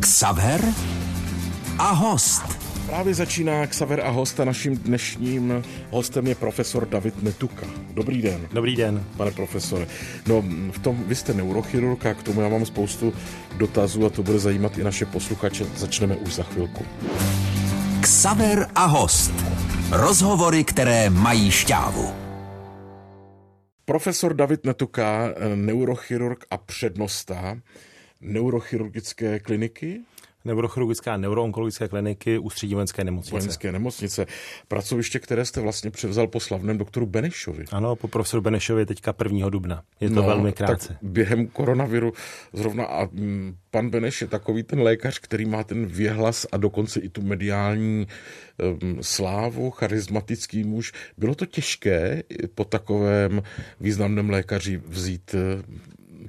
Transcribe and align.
Xaver 0.00 0.60
a 1.78 1.90
host. 1.90 2.42
Právě 2.86 3.14
začíná 3.14 3.66
Xaver 3.66 4.00
a 4.00 4.10
host 4.10 4.40
a 4.40 4.44
naším 4.44 4.76
dnešním 4.76 5.64
hostem 5.90 6.26
je 6.26 6.34
profesor 6.34 6.88
David 6.88 7.22
Netuka. 7.22 7.66
Dobrý 7.90 8.22
den. 8.22 8.48
Dobrý 8.52 8.76
den. 8.76 9.04
Pane 9.16 9.30
profesore. 9.30 9.86
No, 10.26 10.42
v 10.70 10.78
tom, 10.78 11.04
vy 11.06 11.14
jste 11.14 11.34
neurochirurg 11.34 12.06
a 12.06 12.14
k 12.14 12.22
tomu 12.22 12.40
já 12.40 12.48
mám 12.48 12.66
spoustu 12.66 13.12
dotazů 13.56 14.06
a 14.06 14.10
to 14.10 14.22
bude 14.22 14.38
zajímat 14.38 14.78
i 14.78 14.84
naše 14.84 15.06
posluchače. 15.06 15.64
Začneme 15.76 16.16
už 16.16 16.34
za 16.34 16.42
chvilku. 16.42 16.84
Xaver 18.00 18.68
a 18.74 18.84
host. 18.84 19.32
Rozhovory, 19.90 20.64
které 20.64 21.10
mají 21.10 21.50
šťávu. 21.50 22.12
Profesor 23.84 24.34
David 24.34 24.64
Netuka, 24.64 25.28
neurochirurg 25.54 26.44
a 26.50 26.56
přednosta 26.56 27.56
neurochirurgické 28.20 29.40
kliniky 29.40 30.00
neurochirurgické 30.46 31.10
a 31.10 31.16
neuroonkologické 31.16 31.88
kliniky 31.88 32.38
Ústředí 32.38 32.74
vojenské 32.74 33.04
nemocnice. 33.04 33.30
Vojenské 33.30 33.72
nemocnice. 33.72 34.26
Pracoviště, 34.68 35.18
které 35.18 35.44
jste 35.44 35.60
vlastně 35.60 35.90
převzal 35.90 36.26
po 36.26 36.40
slavném 36.40 36.78
doktoru 36.78 37.06
Benešovi. 37.06 37.64
Ano, 37.72 37.96
po 37.96 38.08
profesoru 38.08 38.42
Benešovi 38.42 38.86
teďka 38.86 39.14
1. 39.24 39.48
dubna. 39.48 39.82
Je 40.00 40.08
to 40.08 40.14
no, 40.14 40.22
velmi 40.22 40.52
krátce. 40.52 40.88
Tak 40.88 40.98
během 41.02 41.46
koronaviru 41.46 42.12
zrovna 42.52 42.84
a 42.84 43.04
mm, 43.12 43.56
pan 43.70 43.90
Beneš 43.90 44.20
je 44.20 44.26
takový 44.26 44.62
ten 44.62 44.80
lékař, 44.80 45.18
který 45.18 45.44
má 45.44 45.64
ten 45.64 45.86
věhlas 45.86 46.46
a 46.52 46.56
dokonce 46.56 47.00
i 47.00 47.08
tu 47.08 47.22
mediální 47.22 48.06
um, 48.82 48.98
slávu, 49.00 49.70
charismatický 49.70 50.64
muž. 50.64 50.92
Bylo 51.18 51.34
to 51.34 51.46
těžké 51.46 52.22
po 52.54 52.64
takovém 52.64 53.42
významném 53.80 54.30
lékaři 54.30 54.82
vzít 54.86 55.34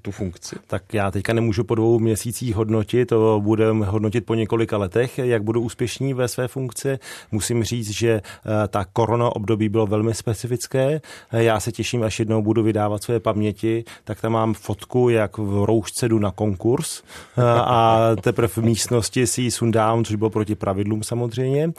tu 0.08 0.12
funkci? 0.12 0.56
Tak 0.68 0.94
já 0.94 1.12
teďka 1.12 1.34
nemůžu 1.34 1.64
po 1.64 1.76
dvou 1.76 2.00
měsících 2.00 2.56
hodnotit, 2.56 3.06
to 3.06 3.40
budeme 3.44 3.86
hodnotit 3.86 4.26
po 4.26 4.36
několika 4.36 4.78
letech, 4.78 5.18
jak 5.18 5.44
budou 5.44 5.62
úspěšní 5.62 6.14
ve 6.14 6.28
své 6.28 6.48
funkci. 6.48 7.00
Musím 7.32 7.64
říct, 7.64 7.90
že 7.90 8.12
eh, 8.12 8.68
ta 8.68 8.86
korona 8.86 9.36
období 9.36 9.70
bylo 9.70 9.88
velmi 9.88 10.14
specifické. 10.14 11.02
Eh, 11.32 11.44
já 11.44 11.60
se 11.60 11.72
těším, 11.72 12.04
až 12.04 12.20
jednou 12.20 12.42
budu 12.42 12.64
vydávat 12.64 13.04
své 13.04 13.20
paměti, 13.20 13.84
tak 14.04 14.22
tam 14.22 14.32
mám 14.32 14.54
fotku, 14.54 15.10
jak 15.10 15.38
v 15.38 15.66
roušce 15.66 16.10
jdu 16.10 16.20
na 16.20 16.32
konkurs 16.32 17.04
eh, 17.38 17.42
a 17.60 18.00
teprve 18.22 18.48
v 18.48 18.58
místnosti 18.58 19.28
si 19.28 19.42
ji 19.42 19.52
sundám, 19.52 20.04
což 20.04 20.16
bylo 20.16 20.30
proti 20.30 20.56
pravidlům 20.56 21.04
samozřejmě. 21.04 21.72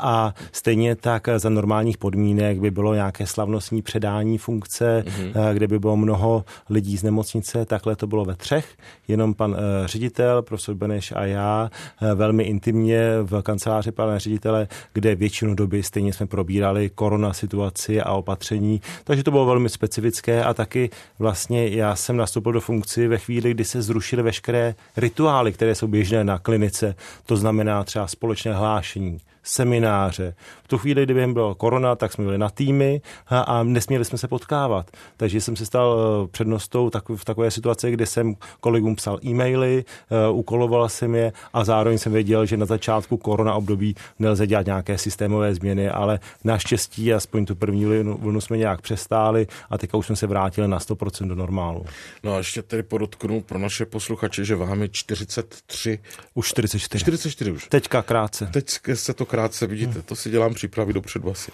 A 0.00 0.34
stejně 0.52 0.96
tak 0.96 1.28
za 1.36 1.48
normálních 1.48 1.98
podmínek 1.98 2.60
by 2.60 2.70
bylo 2.70 2.94
nějaké 2.94 3.26
slavnostní 3.26 3.82
předání 3.82 4.38
funkce, 4.38 5.04
mm-hmm. 5.06 5.54
kde 5.54 5.66
by 5.66 5.78
bylo 5.78 5.96
mnoho 5.96 6.44
lidí 6.70 6.96
z 6.96 7.02
nemocnice, 7.02 7.63
takhle 7.64 7.96
to 7.96 8.06
bylo 8.06 8.24
ve 8.24 8.34
třech, 8.34 8.76
jenom 9.08 9.34
pan 9.34 9.56
e, 9.58 9.88
ředitel, 9.88 10.42
profesor 10.42 10.74
Beneš 10.74 11.12
a 11.16 11.24
já, 11.24 11.70
e, 12.02 12.14
velmi 12.14 12.42
intimně 12.44 13.10
v 13.22 13.42
kanceláři 13.42 13.92
pana 13.92 14.18
ředitele, 14.18 14.68
kde 14.92 15.14
většinu 15.14 15.54
doby 15.54 15.82
stejně 15.82 16.12
jsme 16.12 16.26
probírali 16.26 16.90
korona 16.90 17.32
situaci 17.32 18.00
a 18.00 18.12
opatření, 18.12 18.80
takže 19.04 19.24
to 19.24 19.30
bylo 19.30 19.46
velmi 19.46 19.68
specifické 19.68 20.44
a 20.44 20.54
taky 20.54 20.90
vlastně 21.18 21.68
já 21.68 21.96
jsem 21.96 22.16
nastoupil 22.16 22.52
do 22.52 22.60
funkci 22.60 23.08
ve 23.08 23.18
chvíli, 23.18 23.50
kdy 23.50 23.64
se 23.64 23.82
zrušily 23.82 24.22
veškeré 24.22 24.74
rituály, 24.96 25.52
které 25.52 25.74
jsou 25.74 25.86
běžné 25.86 26.24
na 26.24 26.38
klinice, 26.38 26.94
to 27.26 27.36
znamená 27.36 27.84
třeba 27.84 28.06
společné 28.06 28.54
hlášení, 28.54 29.20
semináře. 29.44 30.34
V 30.62 30.68
tu 30.68 30.78
chvíli, 30.78 31.02
kdy 31.02 31.14
během 31.14 31.34
byla 31.34 31.54
korona, 31.54 31.96
tak 31.96 32.12
jsme 32.12 32.24
byli 32.24 32.38
na 32.38 32.50
týmy 32.50 33.00
a, 33.26 33.40
a 33.40 33.62
nesměli 33.62 34.04
jsme 34.04 34.18
se 34.18 34.28
potkávat. 34.28 34.90
Takže 35.16 35.40
jsem 35.40 35.56
se 35.56 35.66
stal 35.66 35.98
eh, 35.98 36.28
přednostou 36.28 36.90
tak, 36.90 37.08
v 37.08 37.24
takové 37.24 37.50
situaci, 37.50 37.90
kdy 37.90 38.06
jsem 38.06 38.34
kolegům 38.60 38.96
psal 38.96 39.18
e-maily, 39.24 39.84
uh, 40.28 40.38
ukoloval 40.38 40.88
jsem 40.88 41.14
je 41.14 41.32
a 41.52 41.64
zároveň 41.64 41.98
jsem 41.98 42.12
věděl, 42.12 42.46
že 42.46 42.56
na 42.56 42.66
začátku 42.66 43.16
korona 43.16 43.54
období 43.54 43.94
nelze 44.18 44.46
dělat 44.46 44.66
nějaké 44.66 44.98
systémové 44.98 45.54
změny, 45.54 45.90
ale 45.90 46.20
naštěstí 46.44 47.12
aspoň 47.12 47.46
tu 47.46 47.54
první 47.54 47.84
vlnu 47.84 48.40
jsme 48.40 48.56
nějak 48.56 48.80
přestáli 48.80 49.46
a 49.70 49.78
teďka 49.78 49.98
už 49.98 50.06
jsme 50.06 50.16
se 50.16 50.26
vrátili 50.26 50.68
na 50.68 50.78
100% 50.78 51.28
do 51.28 51.34
normálu. 51.34 51.84
No 52.22 52.34
a 52.34 52.38
ještě 52.38 52.62
tedy 52.62 52.82
podotknu 52.82 53.40
pro 53.40 53.58
naše 53.58 53.86
posluchače, 53.86 54.44
že 54.44 54.56
vám 54.56 54.82
je 54.82 54.88
43. 54.88 55.98
Už 56.34 56.48
44. 56.48 57.04
44 57.04 57.50
už. 57.50 57.68
Teďka 57.68 58.02
krátce. 58.02 58.48
Teď 58.52 58.66
se 58.94 59.14
to 59.14 59.26
krátce, 59.34 59.66
vidíte, 59.66 60.02
to 60.02 60.16
si 60.16 60.30
dělám 60.30 60.54
přípravy 60.54 60.92
dopředu 60.92 61.30
asi. 61.30 61.50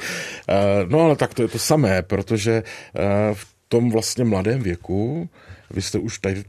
Eh, 0.48 0.54
no 0.88 1.00
ale 1.00 1.16
tak 1.16 1.34
to 1.34 1.42
je 1.42 1.48
to 1.48 1.58
samé, 1.58 2.02
protože 2.02 2.62
eh, 2.62 3.34
v 3.34 3.46
tom 3.68 3.90
vlastně 3.90 4.24
mladém 4.24 4.62
věku 4.62 5.28
vy 5.70 5.82
jste 5.82 5.98
už 5.98 6.18
tady, 6.18 6.44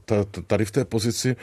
tady 0.48 0.66
v 0.66 0.72
té 0.72 0.86
pozici, 0.86 1.36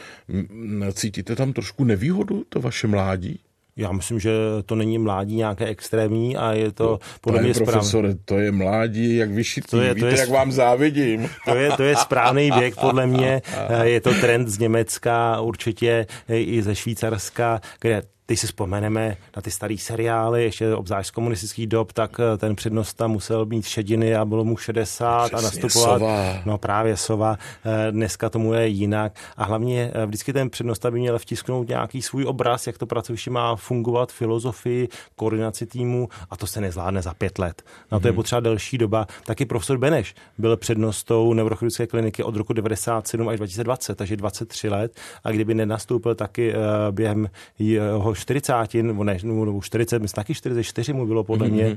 cítíte 0.93 1.37
tam 1.37 1.53
trošku 1.53 1.85
nevýhodu, 1.85 2.45
to 2.49 2.61
vaše 2.61 2.87
mládí? 2.87 3.41
Já 3.77 3.93
myslím, 3.93 4.21
že 4.21 4.31
to 4.67 4.75
není 4.75 4.99
mládí 4.99 5.37
nějaké 5.37 5.67
extrémní 5.67 6.37
a 6.37 6.53
je 6.53 6.73
to 6.73 6.85
no, 6.85 6.99
podle 7.21 7.43
mě 7.43 7.55
profesore, 7.55 8.15
to 8.25 8.39
je 8.39 8.53
mládí 8.53 9.17
jak 9.17 9.31
vyšitý, 9.31 9.71
to 9.71 9.81
je, 9.81 9.95
víte, 9.95 10.09
to 10.09 10.15
je, 10.15 10.21
jak 10.21 10.29
vám 10.29 10.53
závidím. 10.53 11.29
To 11.45 11.55
je, 11.55 11.71
to 11.73 11.83
je 11.83 11.97
správný 11.97 12.51
věk 12.51 12.75
podle 12.81 13.07
mě, 13.07 13.43
je 13.83 14.01
to 14.01 14.15
trend 14.15 14.49
z 14.49 14.59
Německa, 14.59 15.41
určitě 15.41 16.07
i 16.29 16.63
ze 16.63 16.75
Švýcarska, 16.75 17.61
kde 17.81 18.03
Teď 18.29 18.39
si 18.39 18.47
vzpomeneme 18.47 19.17
na 19.37 19.43
ty 19.43 19.51
staré 19.51 19.79
seriály, 19.79 20.45
ještě 20.45 20.75
obzvlášť 20.75 21.09
z 21.09 21.11
komunistických 21.11 21.67
dob, 21.67 21.93
tak 21.93 22.21
eh, 22.21 22.39
ten 22.39 22.57
přednosta 22.57 23.07
musel 23.07 23.47
mít 23.47 23.67
šediny 23.67 24.17
a 24.17 24.25
bylo 24.25 24.45
mu 24.45 24.57
60 24.57 25.27
Přesně, 25.27 25.39
a 25.39 25.43
nastupovat. 25.43 25.99
Sova. 25.99 26.43
No 26.45 26.59
právě 26.59 26.97
sova. 26.97 27.39
Eh, 27.65 27.93
dneska 27.93 28.31
tomu 28.31 28.53
je 28.53 28.67
jinak. 28.67 29.13
A 29.37 29.45
hlavně 29.45 29.91
eh, 29.95 30.07
vždycky 30.07 30.33
ten 30.33 30.51
přednosta 30.51 30.91
by 30.91 30.99
měl 30.99 31.19
vtisknout 31.19 31.69
nějaký 31.69 32.03
svůj 32.03 32.25
obraz, 32.25 32.67
jak 32.67 32.79
to 32.79 32.87
pracoviště 32.87 33.31
má 33.31 33.57
fungovat, 33.57 34.13
filozofii, 34.13 34.89
koordinaci 35.17 35.67
týmu 35.67 36.09
a 36.31 36.37
to 36.37 36.47
se 36.47 36.61
nezvládne 36.61 37.03
za 37.03 37.15
pět 37.15 37.39
let. 37.39 37.63
Na 37.93 38.01
to 38.01 38.07
je 38.07 38.13
mhm. 38.13 38.17
potřeba 38.17 38.41
delší 38.41 38.79
doba. 38.79 39.07
Taky 39.27 39.47
profesor 39.47 39.79
Beneš 39.79 40.15
byl 40.39 40.57
přednostou 40.57 41.33
neurochirurgické 41.33 41.87
kliniky 41.87 42.23
od 42.23 42.37
roku 42.37 42.53
97 42.53 43.29
až 43.29 43.37
2020, 43.37 43.95
takže 43.95 44.17
23 44.17 44.69
let 44.69 44.97
a 45.25 45.31
kdyby 45.31 45.55
nenastoupil 45.55 46.15
taky 46.15 46.55
během 46.91 47.31
jeho 47.59 48.18
40, 48.19 48.75
nebo 48.75 49.05
ne, 49.05 49.19
nebo 49.23 49.61
40, 49.63 50.03
myslím 50.03 50.19
taky 50.19 50.35
44 50.35 50.93
mu 50.93 51.07
bylo 51.07 51.25
podle 51.25 51.47
mm-hmm. 51.47 51.53
mě, 51.53 51.67
uh, 51.69 51.77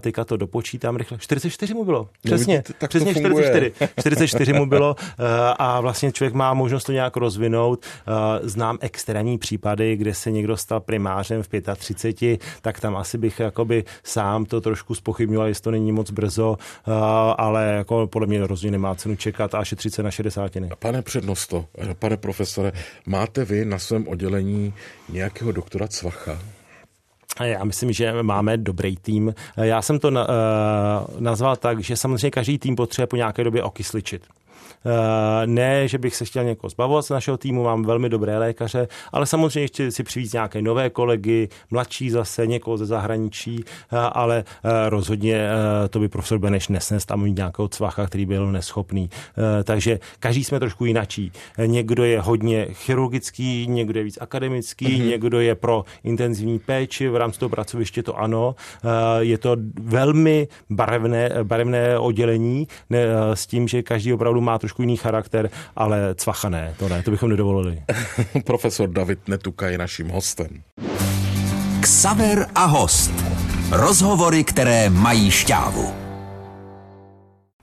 teďka 0.00 0.24
to 0.24 0.36
dopočítám 0.36 0.96
rychle, 0.96 1.18
44 1.18 1.74
mu 1.74 1.84
bylo, 1.84 1.98
no, 1.98 2.08
přesně, 2.24 2.62
no, 2.82 2.88
přesně 2.88 3.14
44, 3.14 3.72
44 4.00 4.52
mu 4.52 4.66
bylo 4.66 4.96
uh, 4.98 5.26
a 5.58 5.80
vlastně 5.80 6.12
člověk 6.12 6.34
má 6.34 6.54
možnost 6.54 6.84
to 6.84 6.92
nějak 6.92 7.16
rozvinout. 7.16 7.86
Uh, 8.08 8.48
znám 8.48 8.78
extrémní 8.80 9.38
případy, 9.38 9.96
kde 9.96 10.14
se 10.14 10.30
někdo 10.30 10.56
stal 10.56 10.80
primářem 10.80 11.42
v 11.42 11.48
35, 11.76 12.40
tak 12.62 12.80
tam 12.80 12.96
asi 12.96 13.18
bych 13.18 13.40
jakoby 13.40 13.84
sám 14.04 14.44
to 14.44 14.60
trošku 14.60 14.94
spochybňoval, 14.94 15.48
jestli 15.48 15.62
to 15.62 15.70
není 15.70 15.92
moc 15.92 16.10
brzo, 16.10 16.50
uh, 16.50 16.94
ale 17.38 17.64
jako 17.64 18.06
podle 18.06 18.26
mě 18.26 18.46
rozhodně 18.46 18.70
nemá 18.70 18.94
cenu 18.94 19.16
čekat 19.16 19.54
a 19.54 19.64
šetřit 19.64 19.94
se 19.94 20.02
na 20.02 20.10
60. 20.10 20.52
Pane 20.78 21.02
přednosto, 21.02 21.64
pane 21.98 22.16
profesore, 22.16 22.72
máte 23.06 23.44
vy 23.44 23.64
na 23.64 23.78
svém 23.78 24.08
oddělení 24.08 24.74
nějakého 25.08 25.52
doktora 25.62 25.88
Cvacha? 25.88 26.38
Já 27.42 27.64
myslím, 27.64 27.92
že 27.92 28.22
máme 28.22 28.56
dobrý 28.56 28.96
tým. 28.96 29.34
Já 29.56 29.82
jsem 29.82 29.98
to 29.98 30.08
uh, 30.08 30.16
nazval 31.18 31.56
tak, 31.56 31.80
že 31.80 31.96
samozřejmě 31.96 32.30
každý 32.30 32.58
tým 32.58 32.76
potřebuje 32.76 33.06
po 33.06 33.16
nějaké 33.16 33.44
době 33.44 33.62
okysličit. 33.62 34.26
Eh, 34.86 35.46
ne, 35.46 35.88
že 35.88 35.98
bych 35.98 36.16
se 36.16 36.24
chtěl 36.24 36.44
někoho 36.44 36.70
zbavovat 36.70 37.06
z 37.06 37.10
našeho 37.10 37.36
týmu, 37.36 37.64
mám 37.64 37.82
velmi 37.82 38.08
dobré 38.08 38.38
lékaře, 38.38 38.88
ale 39.12 39.26
samozřejmě 39.26 39.60
ještě 39.60 39.90
si 39.90 40.02
přivízt 40.02 40.32
nějaké 40.32 40.62
nové 40.62 40.90
kolegy, 40.90 41.48
mladší 41.70 42.10
zase, 42.10 42.46
někoho 42.46 42.76
ze 42.76 42.86
zahraničí, 42.86 43.64
eh, 43.64 43.96
ale 43.98 44.44
eh, 44.64 44.90
rozhodně 44.90 45.48
to 45.90 45.98
by 45.98 46.08
profesor 46.08 46.38
Beneš 46.38 46.68
nesnes 46.68 47.06
tam 47.06 47.22
mít 47.22 47.36
nějakého 47.36 47.68
cvacha, 47.68 48.06
který 48.06 48.26
byl 48.26 48.52
neschopný. 48.52 49.10
Takže 49.64 49.98
každý 50.18 50.44
jsme 50.44 50.60
trošku 50.60 50.84
jinačí. 50.84 51.32
Někdo 51.66 52.04
je 52.04 52.20
hodně 52.20 52.66
chirurgický, 52.72 53.66
někdo 53.66 54.00
je 54.00 54.04
víc 54.04 54.18
akademický, 54.20 54.86
mm-hmm. 54.86 55.08
někdo 55.08 55.40
je 55.40 55.54
pro 55.54 55.84
intenzivní 56.04 56.58
péči, 56.58 57.08
v 57.08 57.16
rámci 57.16 57.38
toho 57.38 57.48
pracoviště 57.48 58.02
to 58.02 58.18
ano. 58.18 58.54
Je 59.18 59.38
to 59.38 59.56
velmi 59.82 60.48
barevné, 60.70 61.30
barevné 61.42 61.98
oddělení 61.98 62.68
s 63.34 63.46
tím, 63.46 63.68
že 63.68 63.82
každý 63.82 64.12
opravdu 64.12 64.40
má 64.40 64.58
trošku 64.58 64.71
trošku 64.72 64.82
jiný 64.82 64.96
charakter, 64.96 65.50
ale 65.76 66.14
cvachané, 66.14 66.74
to 66.78 66.88
ne, 66.88 67.02
to 67.02 67.10
bychom 67.10 67.30
nedovolili. 67.30 67.82
Profesor 68.44 68.88
David 68.88 69.28
Netuka 69.28 69.68
je 69.68 69.78
naším 69.78 70.08
hostem. 70.08 70.62
Ksaver 71.80 72.46
a 72.54 72.64
host. 72.64 73.12
Rozhovory, 73.70 74.44
které 74.44 74.90
mají 74.90 75.30
šťávu. 75.30 76.01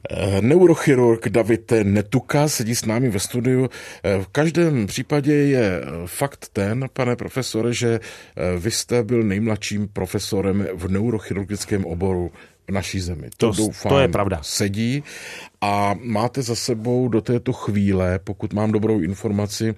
Eh, 0.10 0.42
neurochirurg 0.42 1.30
David 1.30 1.72
Netuka 1.84 2.48
sedí 2.48 2.76
s 2.76 2.86
námi 2.86 3.10
ve 3.10 3.20
studiu. 3.20 3.70
Eh, 4.04 4.24
v 4.24 4.28
každém 4.28 4.88
případě 4.88 5.34
je 5.34 5.82
fakt 6.06 6.50
ten, 6.54 6.86
pane 6.94 7.16
profesore, 7.16 7.74
že 7.74 8.00
eh, 8.00 8.60
vy 8.60 8.72
jste 8.72 9.04
byl 9.04 9.24
nejmladším 9.24 9.88
profesorem 9.88 10.68
v 10.74 10.88
neurochirurgickém 10.88 11.86
oboru 11.86 12.32
v 12.68 12.72
naší 12.72 13.00
zemi. 13.00 13.30
To, 13.38 13.52
to, 13.52 13.58
doufám, 13.58 13.90
to 13.90 14.00
je 14.00 14.08
pravda. 14.08 14.40
Sedí 14.42 15.04
a 15.62 15.96
máte 16.00 16.42
za 16.42 16.56
sebou 16.56 17.08
do 17.08 17.22
této 17.22 17.54
chvíle, 17.54 18.20
pokud 18.20 18.54
mám 18.54 18.72
dobrou 18.72 19.00
informaci, 19.00 19.76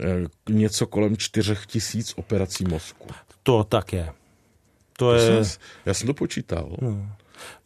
eh, 0.00 0.04
něco 0.48 0.86
kolem 0.86 1.16
čtyřech 1.16 1.66
tisíc 1.66 2.12
operací 2.16 2.64
mozku. 2.64 3.06
To 3.42 3.64
tak 3.64 3.92
je. 3.92 4.06
To, 4.06 4.12
to 4.96 5.12
je... 5.12 5.44
Jsem, 5.44 5.60
já 5.86 5.94
jsem 5.94 6.06
to 6.06 6.14
počítal. 6.14 6.76
Hmm. 6.80 7.12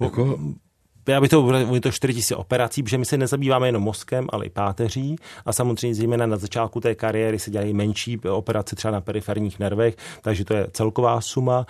Jako, 0.00 0.38
já 1.08 1.20
bych 1.20 1.30
to 1.30 1.42
bylo 1.42 1.80
to 1.80 1.92
4000 1.92 2.36
operací, 2.36 2.82
protože 2.82 2.98
my 2.98 3.04
se 3.04 3.16
nezabýváme 3.16 3.68
jenom 3.68 3.82
mozkem, 3.82 4.26
ale 4.32 4.46
i 4.46 4.50
páteří 4.50 5.16
a 5.46 5.52
samozřejmě 5.52 5.94
zejména 5.94 6.26
na 6.26 6.36
začátku 6.36 6.80
té 6.80 6.94
kariéry 6.94 7.38
se 7.38 7.50
dělají 7.50 7.74
menší 7.74 8.18
operace 8.18 8.76
třeba 8.76 8.92
na 8.92 9.00
periferních 9.00 9.58
nervech, 9.58 9.96
takže 10.22 10.44
to 10.44 10.54
je 10.54 10.66
celková 10.72 11.20
suma, 11.20 11.66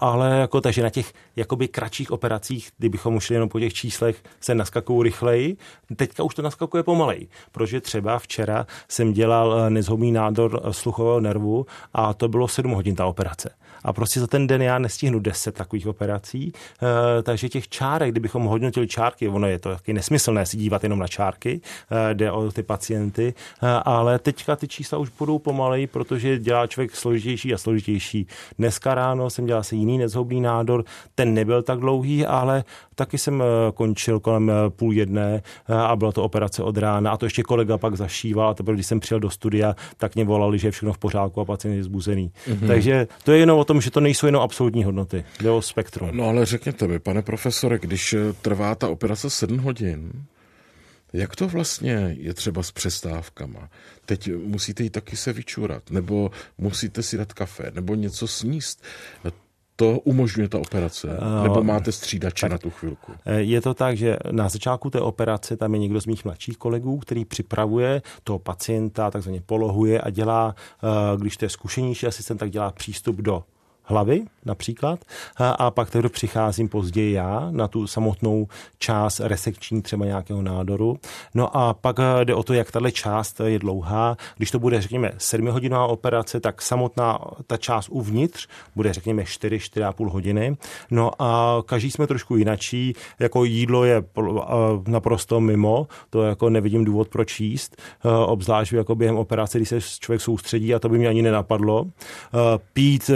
ale 0.00 0.38
jako, 0.38 0.60
takže 0.60 0.82
na 0.82 0.90
těch 0.90 1.12
jakoby 1.36 1.68
kratších 1.68 2.10
operacích, 2.10 2.70
kdybychom 2.78 3.20
šli 3.20 3.34
jenom 3.34 3.48
po 3.48 3.60
těch 3.60 3.74
číslech, 3.74 4.22
se 4.40 4.54
naskakují 4.54 5.02
rychleji. 5.02 5.56
Teďka 5.96 6.22
už 6.22 6.34
to 6.34 6.42
naskakuje 6.42 6.82
pomalej, 6.82 7.28
protože 7.52 7.80
třeba 7.80 8.18
včera 8.18 8.66
jsem 8.88 9.12
dělal 9.12 9.54
eh, 9.58 9.70
nezhomý 9.70 10.12
nádor 10.12 10.60
eh, 10.64 10.72
sluchového 10.72 11.20
nervu 11.20 11.66
a 11.92 12.14
to 12.14 12.28
bylo 12.28 12.48
7 12.48 12.72
hodin 12.72 12.94
ta 12.96 13.06
operace. 13.06 13.50
A 13.84 13.92
prostě 13.92 14.20
za 14.20 14.26
ten 14.26 14.46
den 14.46 14.62
já 14.62 14.78
nestihnu 14.78 15.18
10 15.18 15.54
takových 15.54 15.86
operací, 15.86 16.52
eh, 16.52 17.22
takže 17.22 17.48
těch 17.48 17.68
čárek, 17.68 18.10
kdybychom 18.10 18.44
hodnotili 18.44 18.88
čárky, 18.88 19.28
ono 19.28 19.46
je 19.46 19.58
to 19.58 19.68
taky 19.68 19.92
nesmyslné 19.92 20.46
si 20.46 20.56
dívat 20.56 20.82
jenom 20.82 20.98
na 20.98 21.06
čárky, 21.06 21.60
eh, 21.90 22.14
jde 22.14 22.32
o 22.32 22.52
ty 22.52 22.62
pacienty, 22.62 23.34
eh, 23.62 23.66
ale 23.84 24.18
teďka 24.18 24.56
ty 24.56 24.68
čísla 24.68 24.98
už 24.98 25.08
budou 25.18 25.38
pomalej, 25.38 25.86
protože 25.86 26.38
dělá 26.38 26.66
člověk 26.66 26.96
složitější 26.96 27.54
a 27.54 27.58
složitější. 27.58 28.26
Dneska 28.58 28.94
ráno 28.94 29.30
jsem 29.30 29.46
dělal 29.46 29.62
se 29.62 29.76
jiný 29.76 29.98
nezhoubný 29.98 30.40
nádor, 30.40 30.84
ten 31.14 31.34
nebyl 31.34 31.62
tak 31.62 31.78
dlouhý, 31.78 32.26
ale 32.26 32.64
taky 32.94 33.18
jsem 33.18 33.42
končil 33.74 34.20
kolem 34.20 34.52
půl 34.68 34.92
jedné 34.92 35.42
a 35.68 35.96
byla 35.96 36.12
to 36.12 36.24
operace 36.24 36.62
od 36.62 36.76
rána 36.76 37.10
a 37.10 37.16
to 37.16 37.26
ještě 37.26 37.42
kolega 37.42 37.78
pak 37.78 37.96
zašíval 37.96 38.48
a 38.48 38.54
teprve, 38.54 38.74
když 38.74 38.86
jsem 38.86 39.00
přijel 39.00 39.20
do 39.20 39.30
studia, 39.30 39.76
tak 39.96 40.14
mě 40.14 40.24
volali, 40.24 40.58
že 40.58 40.68
je 40.68 40.72
všechno 40.72 40.92
v 40.92 40.98
pořádku 40.98 41.40
a 41.40 41.44
pacient 41.44 41.74
je 41.74 41.84
zbuzený. 41.84 42.32
Mm-hmm. 42.48 42.66
Takže 42.66 43.06
to 43.24 43.32
je 43.32 43.38
jenom 43.38 43.58
o 43.58 43.64
tom, 43.70 43.80
že 43.80 43.90
to 43.90 44.00
nejsou 44.00 44.26
jenom 44.26 44.42
absolutní 44.42 44.84
hodnoty, 44.84 45.24
jde 45.40 45.50
o 45.50 45.62
spektrum. 45.62 46.10
No 46.12 46.28
ale 46.28 46.46
řekněte 46.46 46.86
mi, 46.86 46.98
pane 46.98 47.22
profesore, 47.22 47.78
když 47.78 48.14
trvá 48.42 48.74
ta 48.74 48.88
operace 48.88 49.30
7 49.30 49.58
hodin, 49.58 50.12
jak 51.12 51.36
to 51.36 51.48
vlastně 51.48 52.16
je 52.18 52.34
třeba 52.34 52.62
s 52.62 52.70
přestávkama? 52.70 53.70
Teď 54.06 54.30
musíte 54.44 54.82
jít 54.82 54.90
taky 54.90 55.16
se 55.16 55.32
vyčurat, 55.32 55.90
nebo 55.90 56.30
musíte 56.58 57.02
si 57.02 57.16
dát 57.16 57.32
kafe, 57.32 57.70
nebo 57.74 57.94
něco 57.94 58.26
sníst. 58.26 58.82
To 59.76 59.98
umožňuje 59.98 60.48
ta 60.48 60.58
operace? 60.58 61.08
Nebo 61.42 61.62
máte 61.62 61.92
střídače 61.92 62.40
tak, 62.40 62.52
na 62.52 62.58
tu 62.58 62.70
chvilku? 62.70 63.12
Je 63.36 63.60
to 63.60 63.74
tak, 63.74 63.96
že 63.96 64.16
na 64.30 64.48
začátku 64.48 64.90
té 64.90 65.00
operace 65.00 65.56
tam 65.56 65.74
je 65.74 65.80
někdo 65.80 66.00
z 66.00 66.06
mých 66.06 66.24
mladších 66.24 66.56
kolegů, 66.56 66.98
který 66.98 67.24
připravuje 67.24 68.02
toho 68.24 68.38
pacienta, 68.38 69.10
takzvaně 69.10 69.40
polohuje 69.46 70.00
a 70.00 70.10
dělá, 70.10 70.54
eh, 70.54 70.86
když 71.16 71.36
to 71.36 71.44
je 71.44 71.48
zkušenější 71.48 72.06
asistent, 72.06 72.40
tak 72.40 72.50
dělá 72.50 72.72
přístup 72.72 73.16
do 73.16 73.44
hlavy 73.90 74.22
například 74.44 75.00
a 75.38 75.70
pak 75.70 75.90
tedy 75.90 76.08
přicházím 76.08 76.68
později 76.68 77.12
já 77.12 77.48
na 77.50 77.68
tu 77.68 77.86
samotnou 77.86 78.48
část 78.78 79.20
resekční 79.20 79.82
třeba 79.82 80.06
nějakého 80.06 80.42
nádoru. 80.42 80.96
No 81.34 81.56
a 81.56 81.74
pak 81.74 81.96
eh, 81.98 82.24
jde 82.24 82.34
o 82.34 82.42
to, 82.42 82.52
jak 82.52 82.70
tahle 82.70 82.92
část 82.92 83.40
je 83.44 83.58
dlouhá. 83.58 84.16
Když 84.36 84.50
to 84.50 84.58
bude, 84.58 84.80
řekněme, 84.80 85.12
7 85.18 85.46
hodinová 85.46 85.86
operace, 85.86 86.40
tak 86.40 86.62
samotná 86.62 87.18
ta 87.46 87.56
část 87.56 87.88
uvnitř 87.88 88.48
bude, 88.76 88.92
řekněme, 88.92 89.24
4, 89.24 89.56
4,5 89.56 90.10
hodiny. 90.10 90.56
No 90.90 91.22
a 91.22 91.62
každý 91.66 91.90
jsme 91.90 92.06
trošku 92.06 92.36
jinačí. 92.36 92.94
Jako 93.18 93.44
jídlo 93.44 93.84
je 93.84 93.96
eh, 93.96 94.22
naprosto 94.86 95.40
mimo, 95.40 95.86
to 96.10 96.22
jako 96.22 96.50
nevidím 96.50 96.84
důvod 96.84 97.08
proč 97.08 97.40
jíst, 97.40 97.76
eh, 98.04 98.08
obzvlášť 98.08 98.72
jako 98.72 98.94
během 98.94 99.16
operace, 99.16 99.58
když 99.58 99.68
se 99.68 99.80
člověk 99.80 100.20
soustředí 100.20 100.74
a 100.74 100.78
to 100.78 100.88
by 100.88 100.98
mě 100.98 101.08
ani 101.08 101.22
nenapadlo. 101.22 101.86
Pít 102.72 103.10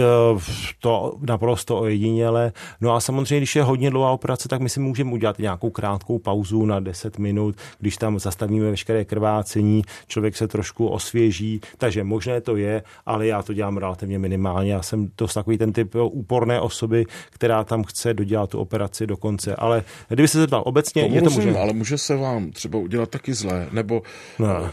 to 0.73 1.13
naprosto 1.19 1.79
ojediněle. 1.79 2.51
No 2.81 2.93
a 2.93 2.99
samozřejmě, 2.99 3.37
když 3.39 3.55
je 3.55 3.63
hodně 3.63 3.89
dlouhá 3.89 4.11
operace, 4.11 4.47
tak 4.47 4.61
my 4.61 4.69
si 4.69 4.79
můžeme 4.79 5.11
udělat 5.11 5.39
nějakou 5.39 5.69
krátkou 5.69 6.19
pauzu 6.19 6.65
na 6.65 6.79
10 6.79 7.19
minut, 7.19 7.55
když 7.79 7.97
tam 7.97 8.19
zastavíme 8.19 8.69
veškeré 8.69 9.05
krvácení, 9.05 9.81
člověk 10.07 10.35
se 10.35 10.47
trošku 10.47 10.87
osvěží, 10.87 11.61
takže 11.77 12.03
možné 12.03 12.41
to 12.41 12.55
je, 12.55 12.83
ale 13.05 13.27
já 13.27 13.41
to 13.41 13.53
dělám 13.53 13.77
relativně 13.77 14.19
minimálně. 14.19 14.73
Já 14.73 14.81
jsem 14.81 15.07
to 15.15 15.27
takový 15.27 15.57
ten 15.57 15.73
typ 15.73 15.95
úporné 15.95 16.61
osoby, 16.61 17.05
která 17.29 17.63
tam 17.63 17.83
chce 17.83 18.13
dodělat 18.13 18.49
tu 18.49 18.59
operaci 18.59 19.07
do 19.07 19.17
konce. 19.17 19.55
Ale 19.55 19.83
kdyby 20.07 20.27
se 20.27 20.39
zeptal 20.39 20.63
obecně, 20.65 21.07
to 21.07 21.15
je 21.15 21.21
to 21.21 21.29
může. 21.29 21.57
Ale 21.57 21.73
může 21.73 21.97
se 21.97 22.15
vám 22.15 22.51
třeba 22.51 22.79
udělat 22.79 23.09
taky 23.09 23.33
zlé, 23.33 23.67
nebo 23.71 24.01
no. 24.39 24.69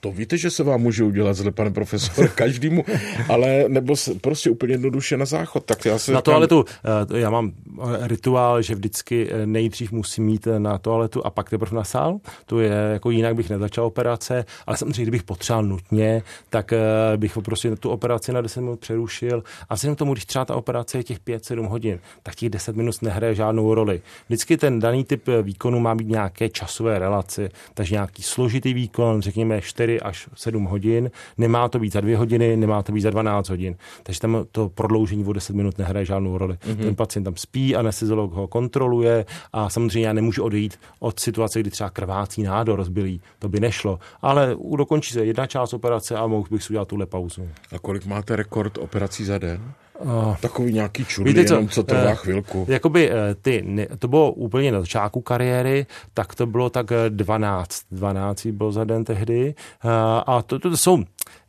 To 0.00 0.12
víte, 0.12 0.38
že 0.38 0.50
se 0.50 0.62
vám 0.62 0.80
může 0.80 1.04
udělat 1.04 1.34
zle, 1.34 1.50
pane 1.50 1.70
profesor, 1.70 2.28
každému, 2.34 2.84
ale 3.28 3.64
nebo 3.68 3.94
prostě 4.20 4.50
úplně 4.50 4.74
jednoduše 4.74 5.16
na 5.16 5.24
záchod. 5.24 5.64
Tak 5.64 5.84
já 5.84 5.98
se 5.98 6.12
na 6.12 6.20
toaletu, 6.20 6.64
eh, 7.12 7.18
já 7.18 7.30
mám 7.30 7.52
eh, 7.82 8.08
rituál, 8.08 8.62
že 8.62 8.74
vždycky 8.74 9.28
eh, 9.30 9.46
nejdřív 9.46 9.92
musím 9.92 10.24
mít 10.24 10.48
na 10.58 10.78
toaletu 10.78 11.26
a 11.26 11.30
pak 11.30 11.50
teprve 11.50 11.76
na 11.76 11.84
sál. 11.84 12.18
To 12.46 12.60
je 12.60 12.72
jako 12.92 13.10
jinak 13.10 13.34
bych 13.34 13.50
nezačal 13.50 13.84
operace, 13.86 14.44
ale 14.66 14.76
samozřejmě, 14.76 15.02
kdybych 15.02 15.22
potřeboval 15.22 15.64
nutně, 15.64 16.22
tak 16.50 16.72
bych 17.16 17.38
prostě 17.44 17.76
tu 17.76 17.90
operaci 17.90 18.32
na 18.32 18.40
10 18.40 18.60
minut 18.60 18.80
přerušil. 18.80 19.42
A 19.68 19.74
vzhledem 19.74 19.94
k 19.94 19.98
tomu, 19.98 20.12
když 20.12 20.24
třeba 20.24 20.44
ta 20.44 20.54
operace 20.54 20.98
je 20.98 21.04
těch 21.04 21.20
5-7 21.20 21.68
hodin, 21.68 21.98
tak 22.22 22.34
těch 22.34 22.50
10 22.50 22.76
minut 22.76 23.02
nehraje 23.02 23.34
žádnou 23.34 23.74
roli. 23.74 24.00
Vždycky 24.26 24.56
ten 24.56 24.78
daný 24.78 25.04
typ 25.04 25.28
výkonu 25.42 25.80
má 25.80 25.94
být 25.94 26.08
nějaké 26.08 26.48
časové 26.48 26.98
relace, 26.98 27.48
takže 27.74 27.94
nějaký 27.94 28.22
složitý 28.22 28.74
výkon, 28.74 29.22
řekněme 29.22 29.60
4 29.64 30.00
až 30.00 30.28
7 30.34 30.64
hodin. 30.64 31.10
Nemá 31.38 31.68
to 31.68 31.78
být 31.78 31.92
za 31.92 32.00
2 32.00 32.18
hodiny, 32.18 32.56
nemá 32.56 32.82
to 32.82 32.92
být 32.92 33.00
za 33.00 33.10
12 33.10 33.48
hodin. 33.48 33.76
Takže 34.02 34.20
tam 34.20 34.44
to 34.52 34.68
prodloužení 34.68 35.24
o 35.24 35.32
10 35.32 35.56
minut 35.56 35.78
nehraje 35.78 36.06
žádnou 36.06 36.38
roli. 36.38 36.54
Mm-hmm. 36.54 36.76
Ten 36.76 36.94
pacient 36.94 37.24
tam 37.24 37.36
spí, 37.36 37.76
anestezolog 37.76 38.32
ho 38.32 38.48
kontroluje 38.48 39.26
a 39.52 39.70
samozřejmě 39.70 40.06
já 40.06 40.12
nemůžu 40.12 40.44
odejít 40.44 40.78
od 41.00 41.20
situace, 41.20 41.60
kdy 41.60 41.70
třeba 41.70 41.90
krvácí 41.90 42.42
nádor 42.42 42.76
rozbylý. 42.76 43.20
To 43.38 43.48
by 43.48 43.60
nešlo. 43.60 43.98
Ale 44.22 44.56
dokončí 44.76 45.12
se 45.12 45.24
jedna 45.24 45.46
část 45.46 45.74
operace 45.74 46.16
a 46.16 46.26
mohl 46.26 46.48
bych 46.50 46.62
si 46.62 46.70
udělat 46.70 46.88
tuhle 46.88 47.06
pauzu. 47.06 47.48
A 47.72 47.78
kolik 47.78 48.06
máte 48.06 48.36
rekord 48.36 48.78
operací 48.78 49.24
za 49.24 49.38
den? 49.38 49.72
Uh, 49.98 50.36
Takový 50.36 50.72
nějaký 50.72 51.04
čudlí, 51.04 51.32
víte 51.32 51.44
co, 51.44 51.54
jenom 51.54 51.68
co 51.68 51.82
trvá 51.82 52.10
uh, 52.10 52.16
chvilku. 52.16 52.66
Jakoby 52.68 53.10
uh, 53.10 53.16
ty, 53.42 53.86
to 53.98 54.08
bylo 54.08 54.32
úplně 54.32 54.72
na 54.72 54.80
začátku 54.80 55.20
kariéry, 55.20 55.86
tak 56.14 56.34
to 56.34 56.46
bylo 56.46 56.70
tak 56.70 56.86
12, 57.08 57.82
12 57.90 58.46
bylo 58.46 58.72
za 58.72 58.84
den 58.84 59.04
tehdy. 59.04 59.54
Uh, 59.84 59.90
a 60.26 60.42
to, 60.46 60.58
to, 60.58 60.70
to 60.70 60.76
jsou 60.76 61.04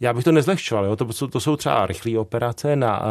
já 0.05 0.13
bych 0.13 0.23
to 0.23 0.31
nezlehčoval, 0.31 0.85
jo? 0.85 0.95
To, 0.95 1.13
jsou, 1.13 1.27
to 1.27 1.39
jsou 1.39 1.55
třeba 1.55 1.85
rychlé 1.85 2.19
operace 2.19 2.75
na 2.75 2.99
uh, 2.99 3.05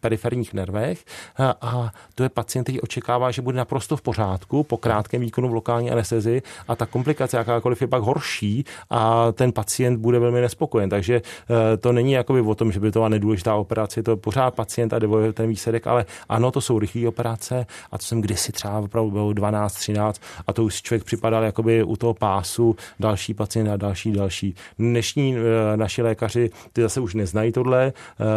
periferních 0.00 0.54
nervech 0.54 1.04
a, 1.38 1.54
a 1.60 1.90
to 2.14 2.22
je 2.22 2.28
pacient, 2.28 2.64
který 2.64 2.80
očekává, 2.80 3.30
že 3.30 3.42
bude 3.42 3.56
naprosto 3.56 3.96
v 3.96 4.02
pořádku 4.02 4.62
po 4.62 4.76
krátkém 4.76 5.20
výkonu 5.20 5.48
v 5.48 5.54
lokální 5.54 5.90
anestezi 5.90 6.42
a 6.68 6.76
ta 6.76 6.86
komplikace 6.86 7.36
jakákoliv 7.36 7.80
je 7.80 7.86
pak 7.86 8.02
horší 8.02 8.64
a 8.90 9.32
ten 9.32 9.52
pacient 9.52 9.98
bude 9.98 10.18
velmi 10.18 10.40
nespokojen. 10.40 10.90
Takže 10.90 11.22
uh, 11.22 11.56
to 11.80 11.92
není 11.92 12.12
jakoby 12.12 12.40
o 12.40 12.54
tom, 12.54 12.72
že 12.72 12.80
by 12.80 12.92
to 12.92 12.98
byla 12.98 13.08
nedůležitá 13.08 13.54
operace, 13.54 14.02
to 14.02 14.10
je 14.10 14.16
pořád 14.16 14.54
pacient 14.54 14.92
a 14.92 14.98
jde 14.98 15.32
ten 15.32 15.48
výsledek, 15.48 15.86
ale 15.86 16.04
ano, 16.28 16.50
to 16.50 16.60
jsou 16.60 16.78
rychlé 16.78 17.08
operace 17.08 17.66
a 17.92 17.98
to 17.98 18.04
jsem 18.04 18.20
kdysi 18.20 18.52
třeba 18.52 18.78
opravdu 18.78 19.10
bylo 19.10 19.32
12, 19.32 19.74
13 19.74 20.22
a 20.46 20.52
to 20.52 20.64
už 20.64 20.82
člověk 20.82 21.04
připadal 21.04 21.44
jakoby 21.44 21.82
u 21.82 21.96
toho 21.96 22.14
pásu 22.14 22.76
další 23.00 23.34
pacient 23.34 23.68
a 23.68 23.76
další, 23.76 24.12
další. 24.12 24.54
Dnešní 24.78 25.36
uh, 25.36 25.42
naši 25.76 26.02
lékaři, 26.02 26.35
ty 26.72 26.82
zase 26.82 27.00
už 27.00 27.14
neznají 27.14 27.52
tohle, 27.52 27.92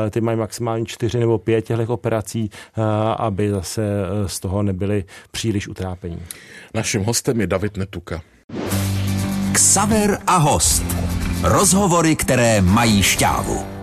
eh, 0.06 0.10
ty 0.10 0.22
mají 0.22 0.38
maximálně 0.38 0.86
čtyři 0.86 1.20
nebo 1.20 1.38
pět 1.38 1.62
těchto 1.62 1.94
operací, 1.94 2.50
eh, 2.54 2.82
aby 3.18 3.50
zase 3.50 3.82
eh, 3.84 4.30
z 4.30 4.40
toho 4.40 4.64
nebyli 4.64 5.04
příliš 5.32 5.68
utrápení. 5.68 6.22
Naším 6.74 7.04
hostem 7.04 7.42
je 7.42 7.48
David 7.48 7.78
Netuka. 7.78 8.22
Ksaver 9.52 10.18
a 10.28 10.38
host. 10.38 10.84
Rozhovory, 11.44 12.16
které 12.16 12.62
mají 12.62 13.04
šťávu. 13.04 13.79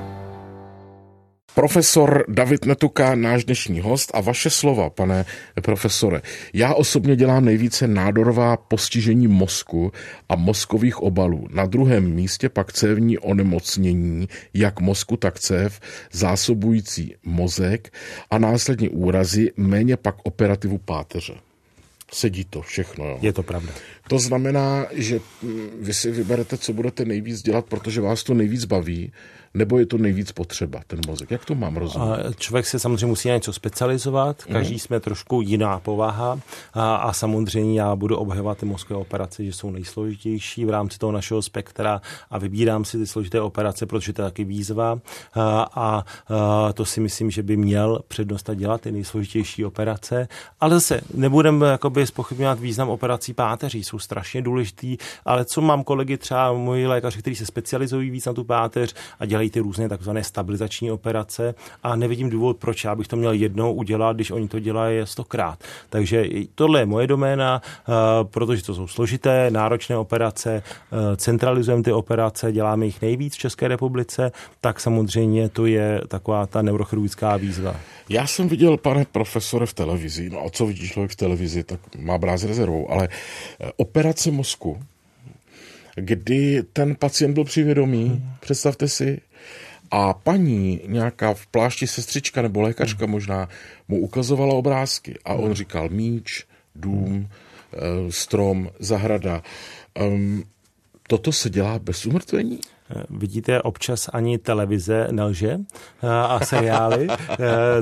Profesor 1.57 2.25
David 2.29 2.65
Netuka, 2.65 3.15
náš 3.15 3.45
dnešní 3.45 3.81
host 3.81 4.11
a 4.15 4.21
vaše 4.21 4.51
slova, 4.51 4.91
pane 4.91 5.25
profesore. 5.63 6.23
Já 6.53 6.75
osobně 6.75 7.17
dělám 7.17 7.45
nejvíce 7.45 7.89
nádorová 7.89 8.57
postižení 8.57 9.29
mozku 9.29 9.93
a 10.29 10.37
mozkových 10.37 11.03
obalů. 11.03 11.49
Na 11.51 11.67
druhém 11.67 12.15
místě 12.15 12.49
pak 12.49 12.73
cévní 12.73 13.19
onemocnění, 13.19 14.29
jak 14.55 14.81
mozku, 14.81 15.17
tak 15.17 15.41
cév, 15.41 15.81
zásobující 16.13 17.15
mozek 17.25 17.93
a 18.31 18.39
následně 18.39 18.91
úrazy, 18.91 19.53
méně 19.57 19.97
pak 19.97 20.15
operativu 20.23 20.79
páteře. 20.79 21.35
Sedí 22.13 22.45
to 22.45 22.63
všechno. 22.63 23.05
Jo. 23.05 23.19
Je 23.23 23.33
to 23.33 23.43
pravda. 23.43 23.73
To 24.09 24.19
znamená, 24.19 24.87
že 24.93 25.21
mm, 25.43 25.69
vy 25.81 25.95
si 25.95 26.11
vyberete, 26.11 26.59
co 26.59 26.73
budete 26.73 27.05
nejvíc 27.05 27.43
dělat, 27.43 27.65
protože 27.65 28.01
vás 28.01 28.23
to 28.23 28.35
nejvíc 28.35 28.65
baví, 28.65 29.13
nebo 29.57 29.79
je 29.79 29.87
to 29.87 29.99
nejvíc 29.99 30.33
potřeba, 30.33 30.81
ten 30.87 31.01
mozek? 31.07 31.31
Jak 31.31 31.45
to 31.45 31.55
mám 31.55 31.77
rozumět? 31.77 32.37
Člověk 32.39 32.67
se 32.67 32.79
samozřejmě 32.79 33.07
musí 33.07 33.29
na 33.29 33.35
něco 33.35 33.53
specializovat, 33.53 34.45
každý 34.45 34.75
mm. 34.75 34.79
jsme 34.79 35.01
trošku 35.01 35.41
jiná 35.41 35.81
povaha 35.81 36.41
a, 36.75 36.97
a 36.97 37.13
samozřejmě 37.13 37.81
já 37.81 37.97
budu 37.97 38.17
obhajovat 38.17 38.59
ty 38.59 38.67
mozkové 38.67 39.01
operace, 39.01 39.45
že 39.45 39.53
jsou 39.53 39.71
nejsložitější 39.71 40.65
v 40.65 40.71
rámci 40.71 40.99
toho 40.99 41.13
našeho 41.13 41.43
spektra 41.43 42.01
a 42.31 42.39
vybírám 42.39 42.85
si 42.85 42.99
ty 42.99 43.07
složité 43.07 43.41
operace, 43.41 43.87
protože 43.87 44.13
to 44.13 44.23
je 44.23 44.29
taky 44.29 44.45
výzva 44.45 44.99
a, 45.35 45.67
a, 45.75 46.05
a 46.67 46.73
to 46.73 46.85
si 46.85 47.01
myslím, 47.01 47.31
že 47.31 47.43
by 47.43 47.57
měl 47.57 48.01
přednost 48.09 48.51
dělat 48.55 48.81
ty 48.81 48.93
nejsložitější 48.93 49.65
operace, 49.65 50.29
ale 50.61 50.75
zase 50.75 51.01
nebudeme 51.15 51.67
jakoby 51.67 52.07
spochybňovat 52.07 52.61
význam 52.61 52.89
operací 52.89 53.33
páteří, 53.33 53.85
jsou 53.85 53.99
strašně 53.99 54.43
důležitý, 54.43 54.97
ale 55.25 55.45
co 55.45 55.61
mám 55.61 55.85
kolegy 55.85 56.17
třeba 56.17 56.53
moji 56.53 56.87
lékaři, 56.87 57.19
kteří 57.19 57.37
se 57.37 57.47
specializují 57.47 58.11
víc 58.11 58.27
na 58.27 58.33
tu 58.33 58.45
páteř 58.45 58.95
a 59.21 59.27
dělají 59.27 59.46
ty 59.51 59.61
různé 59.61 59.89
takzvané 59.89 60.25
stabilizační 60.25 60.91
operace 60.91 61.55
a 61.83 61.97
nevidím 61.97 62.31
důvod, 62.31 62.57
proč 62.57 62.85
já 62.85 62.95
bych 62.95 63.09
to 63.09 63.17
měl 63.17 63.33
jednou 63.33 63.73
udělat, 63.73 64.17
když 64.17 64.31
oni 64.31 64.49
to 64.49 64.61
dělají 64.61 65.01
stokrát. 65.05 65.59
Takže 65.91 66.25
tohle 66.55 66.81
je 66.81 66.87
moje 66.87 67.07
doména, 67.07 67.63
eh, 67.63 67.93
protože 68.25 68.63
to 68.63 68.75
jsou 68.75 68.87
složité, 68.87 69.51
náročné 69.51 69.97
operace, 69.97 70.63
eh, 70.63 71.17
centralizujeme 71.17 71.83
ty 71.83 71.93
operace, 71.93 72.53
děláme 72.53 72.87
jich 72.87 73.03
nejvíc 73.03 73.35
v 73.35 73.39
České 73.39 73.69
republice, 73.69 74.33
tak 74.61 74.81
samozřejmě 74.81 75.49
to 75.49 75.67
je 75.67 76.01
taková 76.09 76.47
ta 76.47 76.63
neurochirurgická 76.63 77.37
výzva. 77.37 77.77
Já 78.09 78.27
jsem 78.27 78.49
viděl, 78.49 78.77
pane 78.77 79.05
profesore, 79.13 79.67
v 79.67 79.75
televizi, 79.75 80.31
no 80.31 80.45
a 80.47 80.51
co 80.51 80.67
vidí 80.67 80.89
člověk 80.89 81.11
v 81.11 81.17
televizi, 81.17 81.65
tak 81.65 81.81
má 81.99 82.19
bráz 82.19 82.45
rezervou, 82.45 82.91
ale 82.91 83.09
eh, 83.09 83.71
operace 83.77 84.31
mozku, 84.31 84.79
kdy 85.97 86.63
ten 86.73 86.95
pacient 86.95 87.35
byl 87.35 87.45
přivědomý, 87.45 88.23
představte 88.41 88.89
si, 88.89 89.21
a 89.91 90.13
paní, 90.13 90.81
nějaká 90.87 91.35
v 91.35 91.47
plášti 91.47 91.87
sestřička 91.87 92.43
nebo 92.43 92.61
lékařka 92.61 93.05
hmm. 93.05 93.13
možná, 93.13 93.49
mu 93.89 93.99
ukazovala 93.99 94.55
obrázky 94.55 95.19
a 95.25 95.35
on 95.35 95.45
hmm. 95.45 95.55
říkal 95.55 95.89
míč, 95.89 96.45
dům, 96.75 97.29
eh, 97.73 97.79
strom, 98.13 98.71
zahrada. 98.79 99.43
Um, 100.01 100.45
toto 101.09 101.33
se 101.33 101.51
dělá 101.51 101.79
bez 101.79 102.07
umrtvení? 102.07 102.61
Vidíte, 103.11 103.63
občas 103.63 104.11
ani 104.13 104.39
televize 104.39 105.09
nelže 105.11 105.59
a 106.29 106.45
seriály. 106.45 107.09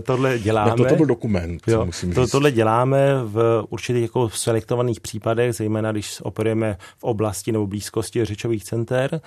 tohle 0.03 0.39
děláme. 0.39 0.73
No 0.77 0.85
to 0.85 0.97
byl 0.97 1.07
dokument, 1.07 1.63
jo, 1.67 1.87
musím 1.87 2.13
to, 2.13 2.27
Tohle 2.27 2.53
děláme 2.53 3.15
v 3.25 3.65
určitých 3.69 4.03
jako 4.03 4.29
v 4.29 4.39
selektovaných 4.39 5.01
případech, 5.01 5.53
zejména 5.53 5.93
když 5.93 6.21
operujeme 6.21 6.77
v 6.99 7.05
oblasti 7.05 7.53
nebo 7.53 7.67
blízkosti 7.67 8.25
řečových 8.25 8.65
center 8.65 9.21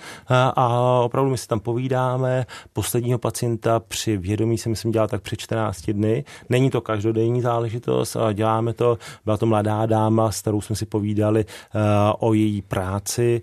a 0.56 0.80
opravdu 1.04 1.30
my 1.30 1.38
si 1.38 1.48
tam 1.48 1.60
povídáme. 1.60 2.46
Posledního 2.72 3.18
pacienta 3.18 3.80
při 3.80 4.16
vědomí 4.16 4.58
jsem 4.58 4.70
myslím 4.70 4.92
dělal 4.92 5.08
tak 5.08 5.22
před 5.22 5.36
14 5.36 5.90
dny. 5.90 6.24
Není 6.48 6.70
to 6.70 6.80
každodenní 6.80 7.40
záležitost, 7.40 8.16
ale 8.16 8.34
děláme 8.34 8.72
to. 8.72 8.98
Byla 9.24 9.36
to 9.36 9.46
mladá 9.46 9.86
dáma, 9.86 10.32
s 10.32 10.40
kterou 10.40 10.60
jsme 10.60 10.76
si 10.76 10.86
povídali 10.86 11.44
o 12.18 12.34
její 12.34 12.62
práci, 12.62 13.42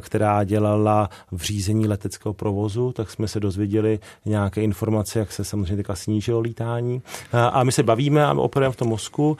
která 0.00 0.44
dělala 0.44 1.10
v 1.30 1.42
řízení 1.42 1.69
řízení 1.70 1.88
leteckého 1.88 2.32
provozu, 2.34 2.92
tak 2.92 3.10
jsme 3.10 3.28
se 3.28 3.40
dozvěděli 3.40 3.98
nějaké 4.24 4.62
informace, 4.62 5.18
jak 5.18 5.32
se 5.32 5.44
samozřejmě 5.44 5.76
teďka 5.76 5.94
snížilo 5.94 6.40
lítání. 6.40 7.02
A 7.32 7.64
my 7.64 7.72
se 7.72 7.82
bavíme 7.82 8.26
a 8.26 8.32
operujeme 8.32 8.72
v 8.72 8.76
tom 8.76 8.88
mozku, 8.88 9.36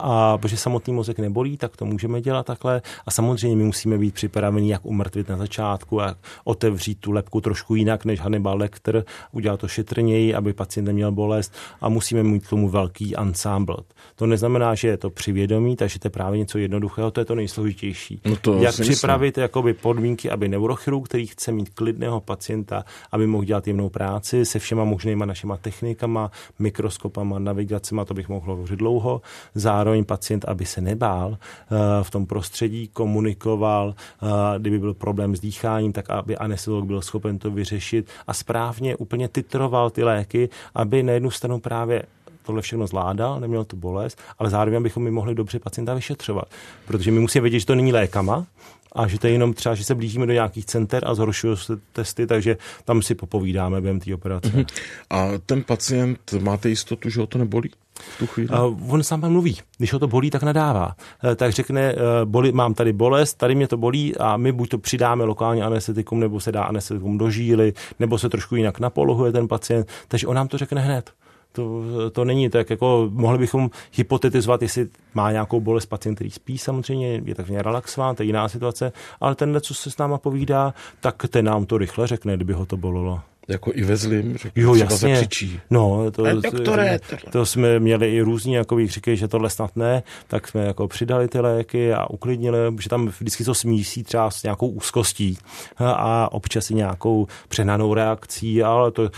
a 0.00 0.38
protože 0.38 0.56
samotný 0.56 0.92
mozek 0.92 1.18
nebolí, 1.18 1.56
tak 1.56 1.76
to 1.76 1.84
můžeme 1.84 2.20
dělat 2.20 2.46
takhle. 2.46 2.82
A 3.06 3.10
samozřejmě 3.10 3.56
my 3.56 3.64
musíme 3.64 3.98
být 3.98 4.14
připraveni, 4.14 4.70
jak 4.70 4.86
umrtvit 4.86 5.28
na 5.28 5.36
začátku, 5.36 5.98
jak 5.98 6.16
otevřít 6.44 7.00
tu 7.00 7.12
lepku 7.12 7.40
trošku 7.40 7.74
jinak 7.74 8.04
než 8.04 8.20
Hannibal 8.20 8.58
Lecter, 8.58 9.04
udělat 9.32 9.60
to 9.60 9.68
šetrněji, 9.68 10.34
aby 10.34 10.52
pacient 10.52 10.84
neměl 10.84 11.12
bolest 11.12 11.52
a 11.80 11.88
musíme 11.88 12.22
mít 12.22 12.46
k 12.46 12.50
tomu 12.50 12.68
velký 12.68 13.16
ensemble. 13.16 13.76
To 14.16 14.26
neznamená, 14.26 14.74
že 14.74 14.88
je 14.88 14.96
to 14.96 15.10
přivědomí, 15.10 15.76
takže 15.76 15.98
to 15.98 16.06
je 16.06 16.10
právě 16.10 16.38
něco 16.38 16.58
jednoduchého, 16.58 17.10
to 17.10 17.20
je 17.20 17.24
to 17.24 17.34
nejsložitější. 17.34 18.20
No 18.24 18.36
to 18.36 18.54
jak 18.62 18.74
připravit 18.80 19.38
jakoby 19.38 19.74
podmínky, 19.74 20.30
aby 20.30 20.48
neurochirurg, 20.48 21.04
který 21.08 21.26
chce 21.26 21.52
mít 21.54 21.68
klidného 21.68 22.20
pacienta, 22.20 22.84
aby 23.12 23.26
mohl 23.26 23.44
dělat 23.44 23.66
jemnou 23.66 23.88
práci 23.88 24.44
se 24.44 24.58
všema 24.58 24.84
možnýma 24.84 25.24
našima 25.24 25.56
technikama, 25.56 26.30
mikroskopama, 26.58 27.38
navigacema, 27.38 28.04
to 28.04 28.14
bych 28.14 28.28
mohl 28.28 28.46
hovořit 28.46 28.78
dlouho. 28.78 29.22
Zároveň 29.54 30.04
pacient, 30.04 30.44
aby 30.44 30.66
se 30.66 30.80
nebál 30.80 31.38
eh, 31.38 31.76
v 32.02 32.10
tom 32.10 32.26
prostředí, 32.26 32.88
komunikoval, 32.88 33.94
eh, 33.94 34.26
kdyby 34.58 34.78
byl 34.78 34.94
problém 34.94 35.36
s 35.36 35.40
dýcháním, 35.40 35.92
tak 35.92 36.10
aby 36.10 36.36
anestezolog 36.36 36.84
byl 36.84 37.02
schopen 37.02 37.38
to 37.38 37.50
vyřešit 37.50 38.08
a 38.26 38.34
správně 38.34 38.96
úplně 38.96 39.28
titroval 39.28 39.90
ty 39.90 40.04
léky, 40.04 40.48
aby 40.74 41.02
na 41.02 41.12
jednu 41.12 41.30
stranu 41.30 41.60
právě 41.60 42.02
tohle 42.42 42.62
všechno 42.62 42.86
zvládal, 42.86 43.40
neměl 43.40 43.64
tu 43.64 43.76
bolest, 43.76 44.18
ale 44.38 44.50
zároveň 44.50 44.82
bychom 44.82 45.02
mi 45.02 45.10
mohli 45.10 45.34
dobře 45.34 45.58
pacienta 45.58 45.94
vyšetřovat. 45.94 46.44
Protože 46.86 47.10
my 47.10 47.20
musíme 47.20 47.42
vědět, 47.42 47.60
že 47.60 47.66
to 47.66 47.74
není 47.74 47.92
lékama, 47.92 48.46
a 48.94 49.08
že 49.08 49.18
to 49.18 49.26
je 49.26 49.32
jenom 49.32 49.54
třeba, 49.54 49.74
že 49.74 49.84
se 49.84 49.94
blížíme 49.94 50.26
do 50.26 50.32
nějakých 50.32 50.66
center 50.66 51.02
a 51.06 51.14
zhoršují 51.14 51.56
se 51.56 51.72
testy, 51.92 52.26
takže 52.26 52.56
tam 52.84 53.02
si 53.02 53.14
popovídáme 53.14 53.80
během 53.80 54.00
té 54.00 54.14
operace. 54.14 54.48
Uh-huh. 54.48 54.66
A 55.10 55.28
ten 55.46 55.62
pacient, 55.62 56.34
máte 56.40 56.68
jistotu, 56.68 57.10
že 57.10 57.20
ho 57.20 57.26
to 57.26 57.38
nebolí? 57.38 57.70
tu 58.18 58.26
chvíli? 58.26 58.48
Uh, 58.48 58.92
on 58.94 59.02
sám 59.02 59.30
mluví. 59.30 59.58
Když 59.78 59.92
ho 59.92 59.98
to 59.98 60.06
bolí, 60.06 60.30
tak 60.30 60.42
nadává. 60.42 60.96
Uh, 61.24 61.34
tak 61.34 61.52
řekne, 61.52 61.94
uh, 61.94 62.00
boli, 62.24 62.52
mám 62.52 62.74
tady 62.74 62.92
bolest, 62.92 63.34
tady 63.34 63.54
mě 63.54 63.68
to 63.68 63.76
bolí 63.76 64.16
a 64.16 64.36
my 64.36 64.52
buď 64.52 64.68
to 64.68 64.78
přidáme 64.78 65.24
lokálně 65.24 65.62
anestetikum, 65.62 66.20
nebo 66.20 66.40
se 66.40 66.52
dá 66.52 66.62
anestetikum 66.62 67.18
do 67.18 67.30
žíly, 67.30 67.72
nebo 67.98 68.18
se 68.18 68.28
trošku 68.28 68.56
jinak 68.56 68.80
napolohuje 68.80 69.32
ten 69.32 69.48
pacient. 69.48 69.88
Takže 70.08 70.26
on 70.26 70.36
nám 70.36 70.48
to 70.48 70.58
řekne 70.58 70.80
hned. 70.80 71.10
To, 71.54 71.82
to 72.12 72.24
není 72.24 72.50
tak, 72.50 72.70
jako 72.70 73.08
mohli 73.12 73.38
bychom 73.38 73.70
hypotetizovat, 73.92 74.62
jestli 74.62 74.88
má 75.14 75.32
nějakou 75.32 75.60
bolest 75.60 75.86
pacient, 75.86 76.14
který 76.14 76.30
spí 76.30 76.58
samozřejmě, 76.58 77.22
je 77.24 77.34
takzvaně 77.34 77.62
relaxován, 77.62 78.16
to 78.16 78.22
je 78.22 78.26
jiná 78.26 78.48
situace, 78.48 78.92
ale 79.20 79.34
ten, 79.34 79.58
co 79.60 79.74
se 79.74 79.90
s 79.90 79.98
náma 79.98 80.18
povídá, 80.18 80.74
tak 81.00 81.28
ten 81.28 81.44
nám 81.44 81.66
to 81.66 81.78
rychle 81.78 82.06
řekne, 82.06 82.36
kdyby 82.36 82.52
ho 82.52 82.66
to 82.66 82.76
bolelo 82.76 83.20
jako 83.48 83.72
i 83.74 83.84
ve 83.84 83.96
zlým, 83.96 84.36
řekl, 84.36 84.60
jo, 84.60 84.74
jasně. 84.74 85.16
zakřičí. 85.16 85.60
No, 85.70 86.10
to, 86.10 86.26
e, 86.26 86.34
doktore, 86.34 86.98
to, 86.98 87.30
to, 87.30 87.46
jsme 87.46 87.80
měli 87.80 88.16
i 88.16 88.20
různí, 88.20 88.52
jako 88.52 88.78
říkají, 88.86 89.16
že 89.16 89.28
tohle 89.28 89.50
snad 89.50 89.76
ne, 89.76 90.02
tak 90.28 90.48
jsme 90.48 90.64
jako 90.64 90.88
přidali 90.88 91.28
ty 91.28 91.40
léky 91.40 91.92
a 91.92 92.10
uklidnili, 92.10 92.58
že 92.80 92.88
tam 92.88 93.06
vždycky 93.06 93.44
to 93.44 93.54
smísí 93.54 94.02
třeba 94.04 94.30
s 94.30 94.42
nějakou 94.42 94.68
úzkostí 94.68 95.38
a 95.78 96.32
občas 96.32 96.70
i 96.70 96.74
nějakou 96.74 97.26
přenanou 97.48 97.94
reakcí, 97.94 98.62
ale 98.62 98.90
to 98.90 99.10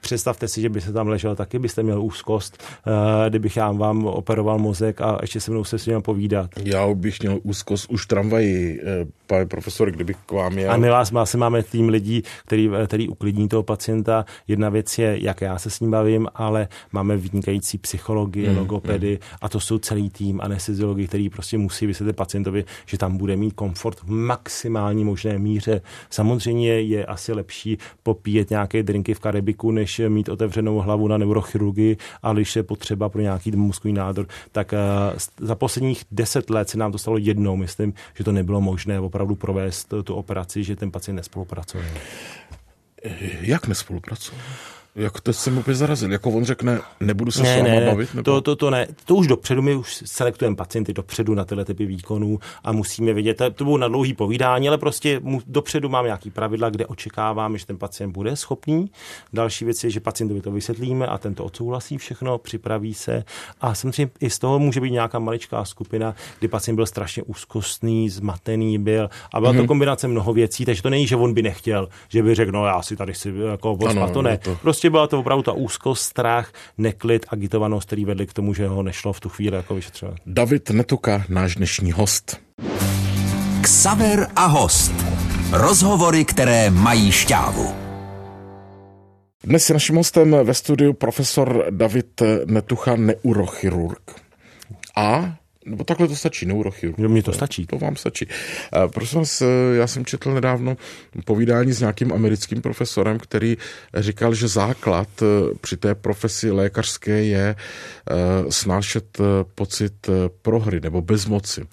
Představte 0.00 0.48
si, 0.48 0.60
že 0.60 0.68
by 0.68 0.80
se 0.80 0.92
tam 0.92 1.08
ležel 1.08 1.36
taky, 1.36 1.58
byste 1.58 1.82
měl 1.82 2.02
úzkost, 2.02 2.62
eh, 2.86 3.30
kdybych 3.30 3.56
já 3.56 3.72
vám 3.72 4.06
operoval 4.06 4.58
mozek 4.58 5.00
a 5.00 5.18
ještě 5.20 5.40
se 5.40 5.50
mnou 5.50 5.64
se 5.64 5.78
s 5.78 5.86
ním 5.86 6.02
povídat. 6.02 6.50
Já 6.64 6.94
bych 6.94 7.20
měl 7.20 7.38
úzkost 7.42 7.90
už 7.90 8.06
tramvaji, 8.06 8.80
eh, 8.82 9.06
pane 9.26 9.46
profesor, 9.46 9.90
kdybych 9.90 10.16
k 10.26 10.32
vám 10.32 10.58
jel. 10.58 10.72
A 10.72 10.76
my 10.76 10.88
vás 10.88 11.12
asi 11.14 11.36
máme 11.36 11.62
tým 11.62 11.88
lidí, 11.88 12.22
který, 12.46 12.70
eh, 12.82 12.86
který 12.86 13.08
uklidní 13.08 13.48
toho 13.48 13.62
pacienta. 13.62 14.24
Jedna 14.48 14.68
věc 14.68 14.98
je, 14.98 15.16
jak 15.20 15.40
já 15.40 15.58
se 15.58 15.70
s 15.70 15.80
ním 15.80 15.90
bavím, 15.90 16.26
ale 16.34 16.68
máme 16.92 17.16
vynikající 17.16 17.78
psychologi, 17.78 18.46
hmm, 18.46 18.58
logopedy 18.58 19.08
hmm. 19.08 19.18
a 19.40 19.48
to 19.48 19.60
jsou 19.60 19.78
celý 19.78 20.10
tým 20.10 20.40
anesteziologi, 20.40 21.06
který 21.06 21.30
prostě 21.30 21.58
musí 21.58 21.86
vysvětlit 21.86 22.16
pacientovi, 22.16 22.64
že 22.86 22.98
tam 22.98 23.16
bude 23.16 23.36
mít 23.36 23.54
komfort 23.54 23.98
v 24.00 24.10
maximální 24.10 25.04
možné 25.04 25.38
míře. 25.38 25.80
Samozřejmě 26.10 26.80
je 26.80 27.06
asi 27.06 27.32
lepší 27.32 27.78
popíjet 28.02 28.50
nějaké 28.50 28.82
drinky 28.82 29.14
v 29.14 29.20
Karibiku, 29.20 29.70
než 29.70 29.87
mít 30.08 30.28
otevřenou 30.28 30.78
hlavu 30.78 31.08
na 31.08 31.18
neurochirurgii, 31.18 31.96
ale 32.22 32.34
když 32.34 32.56
je 32.56 32.62
potřeba 32.62 33.08
pro 33.08 33.20
nějaký 33.20 33.50
mozkový 33.50 33.92
nádor, 33.92 34.26
tak 34.52 34.72
eh, 34.72 34.78
za 35.40 35.54
posledních 35.54 36.04
deset 36.10 36.50
let 36.50 36.68
se 36.68 36.78
nám 36.78 36.92
to 36.92 36.98
stalo 36.98 37.18
jednou. 37.18 37.56
Myslím, 37.56 37.94
že 38.14 38.24
to 38.24 38.32
nebylo 38.32 38.60
možné 38.60 39.00
opravdu 39.00 39.34
provést 39.34 39.94
tu 40.04 40.14
operaci, 40.14 40.64
že 40.64 40.76
ten 40.76 40.90
pacient 40.90 41.16
nespolupracuje. 41.16 41.84
Jak 43.40 43.66
nespolupracuje? 43.66 44.40
Jak 44.98 45.20
to 45.20 45.32
se 45.32 45.50
mu 45.50 45.60
opět 45.60 45.74
zarazil? 45.74 46.12
Jako 46.12 46.30
on 46.30 46.44
řekne, 46.44 46.80
nebudu 47.00 47.30
se 47.30 47.42
ne, 47.42 47.54
s 47.54 47.56
váma 47.56 47.80
ne, 47.80 47.86
bavit? 47.86 48.14
Nebo? 48.14 48.24
To, 48.24 48.40
to, 48.40 48.56
to, 48.56 48.70
ne. 48.70 48.86
To 49.04 49.14
už 49.14 49.26
dopředu, 49.26 49.62
my 49.62 49.74
už 49.74 50.02
selektujeme 50.06 50.56
pacienty 50.56 50.92
dopředu 50.92 51.34
na 51.34 51.44
tyhle 51.44 51.64
typy 51.64 51.86
výkonů 51.86 52.38
a 52.64 52.72
musíme 52.72 53.12
vědět, 53.12 53.42
to 53.54 53.64
bylo 53.64 53.78
na 53.78 53.88
dlouhý 53.88 54.14
povídání, 54.14 54.68
ale 54.68 54.78
prostě 54.78 55.20
mu, 55.22 55.40
dopředu 55.46 55.88
máme 55.88 56.08
nějaký 56.08 56.30
pravidla, 56.30 56.70
kde 56.70 56.86
očekáváme, 56.86 57.58
že 57.58 57.66
ten 57.66 57.78
pacient 57.78 58.12
bude 58.12 58.36
schopný. 58.36 58.90
Další 59.32 59.64
věc 59.64 59.84
je, 59.84 59.90
že 59.90 60.00
pacientovi 60.00 60.40
to 60.40 60.50
vysvětlíme 60.50 61.06
a 61.06 61.18
ten 61.18 61.34
to 61.34 61.44
odsouhlasí 61.44 61.98
všechno, 61.98 62.38
připraví 62.38 62.94
se. 62.94 63.24
A 63.60 63.74
samozřejmě 63.74 64.12
i 64.20 64.30
z 64.30 64.38
toho 64.38 64.58
může 64.58 64.80
být 64.80 64.90
nějaká 64.90 65.18
maličká 65.18 65.64
skupina, 65.64 66.14
kdy 66.38 66.48
pacient 66.48 66.76
byl 66.76 66.86
strašně 66.86 67.22
úzkostný, 67.22 68.10
zmatený 68.10 68.78
byl 68.78 69.10
a 69.34 69.40
byla 69.40 69.52
mm-hmm. 69.52 69.56
to 69.56 69.62
mhm. 69.62 69.68
kombinace 69.68 70.08
mnoho 70.08 70.32
věcí, 70.32 70.64
takže 70.64 70.82
to 70.82 70.90
není, 70.90 71.06
že 71.06 71.16
on 71.16 71.34
by 71.34 71.42
nechtěl, 71.42 71.88
že 72.08 72.22
by 72.22 72.34
řekl, 72.34 72.52
no 72.52 72.66
já 72.66 72.82
si 72.82 72.96
tady 72.96 73.14
si 73.14 73.34
jako 73.50 73.78
ano, 73.88 74.10
to 74.10 74.22
ne. 74.22 74.38
To. 74.38 74.56
Prostě 74.62 74.87
prostě 74.88 74.92
byla 74.92 75.06
to 75.06 75.20
opravdu 75.20 75.42
ta 75.42 75.52
úzkost, 75.52 76.02
strach, 76.02 76.52
neklid, 76.78 77.26
agitovanost, 77.28 77.86
který 77.86 78.04
vedli 78.04 78.26
k 78.26 78.32
tomu, 78.32 78.54
že 78.54 78.68
ho 78.68 78.82
nešlo 78.82 79.12
v 79.12 79.20
tu 79.20 79.28
chvíli 79.28 79.56
jako 79.56 79.74
vyšetřovat. 79.74 80.16
David 80.26 80.70
Netuka, 80.70 81.24
náš 81.28 81.54
dnešní 81.54 81.92
host. 81.92 82.40
Ksaver 83.60 84.28
a 84.36 84.46
host. 84.46 84.92
Rozhovory, 85.52 86.24
které 86.24 86.70
mají 86.70 87.12
šťávu. 87.12 87.74
Dnes 89.44 89.68
je 89.70 89.72
naším 89.72 89.96
hostem 89.96 90.36
ve 90.44 90.54
studiu 90.54 90.92
profesor 90.92 91.66
David 91.70 92.22
Netucha, 92.46 92.96
neurochirurg. 92.96 94.14
A 94.96 95.34
nebo 95.68 95.84
takhle 95.84 96.08
to 96.08 96.16
stačí, 96.16 96.46
neurochirurg. 96.46 96.98
Jo, 96.98 97.08
mně 97.08 97.22
to 97.22 97.32
stačí. 97.32 97.66
To 97.66 97.78
vám 97.78 97.96
stačí. 97.96 98.26
Prosím 98.94 99.18
vás, 99.18 99.42
já 99.72 99.86
jsem 99.86 100.04
četl 100.04 100.34
nedávno 100.34 100.76
povídání 101.24 101.72
s 101.72 101.80
nějakým 101.80 102.12
americkým 102.12 102.62
profesorem, 102.62 103.18
který 103.18 103.56
říkal, 103.94 104.34
že 104.34 104.48
základ 104.48 105.08
eh, 105.22 105.54
při 105.60 105.76
té 105.76 105.94
profesi 105.94 106.50
lékařské 106.50 107.24
je 107.24 107.56
eh, 107.56 108.14
snášet 108.52 109.20
eh, 109.20 109.24
pocit 109.54 110.10
prohry 110.42 110.80
nebo 110.80 111.02
bezmoci. 111.02 111.66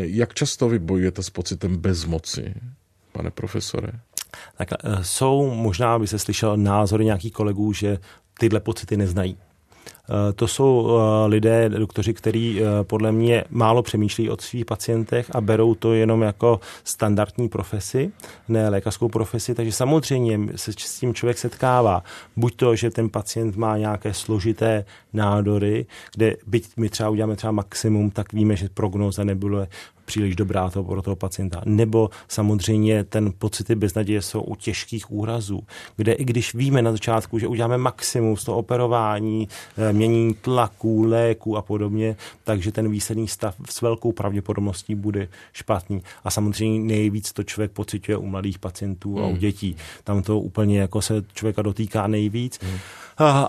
Jak 0.00 0.34
často 0.34 0.68
vy 0.68 0.78
bojujete 0.78 1.22
s 1.22 1.30
pocitem 1.30 1.76
bezmoci, 1.76 2.54
pane 3.12 3.30
profesore? 3.30 3.88
Tak 4.58 4.68
jsou, 5.02 5.54
možná 5.54 5.98
by 5.98 6.06
se 6.06 6.18
slyšel 6.18 6.56
názory 6.56 7.04
nějakých 7.04 7.32
kolegů, 7.32 7.72
že 7.72 7.98
tyhle 8.38 8.60
pocity 8.60 8.96
neznají. 8.96 9.38
Eh, 10.08 10.32
to 10.32 10.48
jsou 10.48 10.88
eh, 10.88 11.26
lidé, 11.26 11.68
doktoři, 11.68 12.14
kteří 12.14 12.60
eh, 12.60 12.84
podle 12.84 13.12
mě 13.12 13.44
málo 13.50 13.82
přemýšlí 13.82 14.30
o 14.30 14.36
svých 14.40 14.64
pacientech 14.64 15.30
a 15.34 15.40
berou 15.40 15.74
to 15.74 15.94
jenom 15.94 16.22
jako 16.22 16.60
standardní 16.84 17.48
profesi, 17.48 18.12
ne 18.48 18.68
lékařskou 18.68 19.08
profesi, 19.08 19.54
takže 19.54 19.72
samozřejmě 19.72 20.40
se 20.56 20.72
s 20.72 20.98
tím 21.00 21.14
člověk 21.14 21.38
setkává. 21.38 22.02
Buď 22.36 22.56
to, 22.56 22.76
že 22.76 22.90
ten 22.90 23.08
pacient 23.08 23.56
má 23.56 23.78
nějaké 23.78 24.14
složité 24.14 24.84
nádory, 25.12 25.86
kde 26.14 26.36
byť 26.46 26.68
my 26.76 26.88
třeba 26.88 27.08
uděláme 27.08 27.36
třeba 27.36 27.52
maximum, 27.52 28.10
tak 28.10 28.32
víme, 28.32 28.56
že 28.56 28.68
prognoza 28.74 29.24
nebude 29.24 29.66
příliš 30.06 30.36
dobrá 30.36 30.70
to 30.70 30.84
pro 30.84 31.02
toho 31.02 31.16
pacienta. 31.16 31.62
Nebo 31.64 32.10
samozřejmě 32.28 33.04
ten 33.04 33.32
pocity 33.38 33.74
beznaděje 33.74 34.22
jsou 34.22 34.40
u 34.40 34.56
těžkých 34.56 35.12
úrazů, 35.12 35.60
kde 35.96 36.12
i 36.12 36.24
když 36.24 36.54
víme 36.54 36.82
na 36.82 36.92
začátku, 36.92 37.38
že 37.38 37.46
uděláme 37.46 37.78
maximum 37.78 38.36
z 38.36 38.44
toho 38.44 38.58
operování, 38.58 39.48
eh, 39.76 39.92
mění 39.92 40.34
tlaků, 40.34 41.02
léků 41.02 41.56
a 41.56 41.62
podobně, 41.62 42.16
takže 42.44 42.72
ten 42.72 42.90
výsledný 42.90 43.28
stav 43.28 43.54
s 43.70 43.82
velkou 43.82 44.12
pravděpodobností 44.12 44.94
bude 44.94 45.28
špatný. 45.52 46.02
A 46.24 46.30
samozřejmě 46.30 46.94
nejvíc 46.94 47.32
to 47.32 47.42
člověk 47.42 47.72
pocituje 47.72 48.16
u 48.16 48.26
mladých 48.26 48.58
pacientů 48.58 49.18
a 49.18 49.26
u 49.26 49.30
hmm. 49.30 49.38
dětí. 49.38 49.76
Tam 50.04 50.22
to 50.22 50.40
úplně 50.40 50.80
jako 50.80 51.02
se 51.02 51.24
člověka 51.34 51.62
dotýká 51.62 52.06
nejvíc. 52.06 52.58
Hmm 52.62 52.78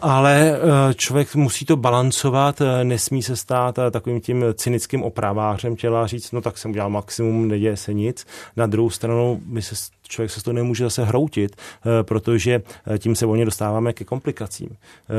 ale 0.01 0.51
e, 0.51 0.93
člověk 0.93 1.35
musí 1.35 1.65
to 1.65 1.75
balancovat, 1.75 2.61
e, 2.61 2.83
nesmí 2.83 3.23
se 3.23 3.35
stát 3.35 3.79
takovým 3.91 4.21
tím 4.21 4.45
cynickým 4.53 5.03
opravářem 5.03 5.75
těla, 5.75 6.07
říct, 6.07 6.31
no 6.31 6.41
tak 6.47 6.57
jsem 6.57 6.71
udělal 6.71 6.89
maximum, 6.89 7.47
neděje 7.47 7.77
se 7.77 7.93
nic. 7.93 8.25
Na 8.55 8.67
druhou 8.67 8.89
stranu, 8.89 9.41
my 9.45 9.61
se, 9.61 9.75
člověk 10.07 10.31
se 10.31 10.43
to 10.43 10.53
nemůže 10.53 10.83
zase 10.83 11.03
hroutit, 11.03 11.55
protože 12.01 12.61
tím 12.97 13.15
se 13.15 13.25
volně 13.25 13.45
dostáváme 13.45 13.93
ke 13.93 14.03
komplikacím. 14.03 14.69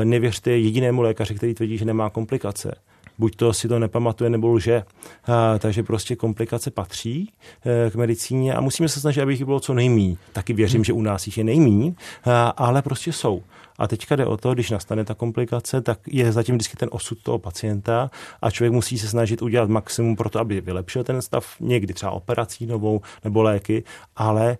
Nevěřte 0.03 0.51
jedinému 0.51 1.01
lékaři, 1.01 1.35
který 1.35 1.53
tvrdí, 1.53 1.77
že 1.77 1.85
nemá 1.85 2.09
komplikace 2.09 2.75
buď 3.19 3.35
to 3.35 3.53
si 3.53 3.67
to 3.67 3.79
nepamatuje 3.79 4.29
nebo 4.29 4.51
lže. 4.51 4.83
A, 5.25 5.59
takže 5.59 5.83
prostě 5.83 6.15
komplikace 6.15 6.71
patří 6.71 7.31
e, 7.65 7.91
k 7.91 7.95
medicíně 7.95 8.53
a 8.53 8.61
musíme 8.61 8.89
se 8.89 8.99
snažit, 8.99 9.21
aby 9.21 9.33
jich 9.33 9.45
bylo 9.45 9.59
co 9.59 9.73
nejmí. 9.73 10.17
Taky 10.33 10.53
věřím, 10.53 10.83
že 10.83 10.93
u 10.93 11.01
nás 11.01 11.27
jich 11.27 11.37
je 11.37 11.43
nejmí, 11.43 11.95
a, 12.25 12.49
ale 12.49 12.81
prostě 12.81 13.13
jsou. 13.13 13.43
A 13.79 13.87
teďka 13.87 14.15
jde 14.15 14.25
o 14.25 14.37
to, 14.37 14.53
když 14.53 14.69
nastane 14.69 15.05
ta 15.05 15.13
komplikace, 15.13 15.81
tak 15.81 15.99
je 16.07 16.31
zatím 16.31 16.55
vždycky 16.55 16.77
ten 16.77 16.89
osud 16.91 17.17
toho 17.23 17.39
pacienta 17.39 18.11
a 18.41 18.51
člověk 18.51 18.73
musí 18.73 18.99
se 18.99 19.07
snažit 19.07 19.41
udělat 19.41 19.69
maximum 19.69 20.15
pro 20.15 20.29
to, 20.29 20.39
aby 20.39 20.61
vylepšil 20.61 21.03
ten 21.03 21.21
stav, 21.21 21.55
někdy 21.59 21.93
třeba 21.93 22.11
operací 22.11 22.65
novou 22.65 23.01
nebo 23.23 23.41
léky, 23.41 23.83
ale 24.15 24.57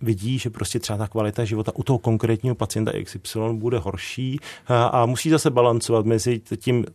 vidí, 0.00 0.38
že 0.38 0.50
prostě 0.50 0.78
třeba 0.78 0.96
ta 0.96 1.08
kvalita 1.08 1.44
života 1.44 1.72
u 1.74 1.82
toho 1.82 1.98
konkrétního 1.98 2.54
pacienta 2.54 2.92
XY 3.04 3.40
bude 3.52 3.78
horší 3.78 4.40
a, 4.66 4.84
a 4.84 5.06
musí 5.06 5.30
zase 5.30 5.50
balancovat 5.50 6.06
mezi 6.06 6.40
tím 6.56 6.86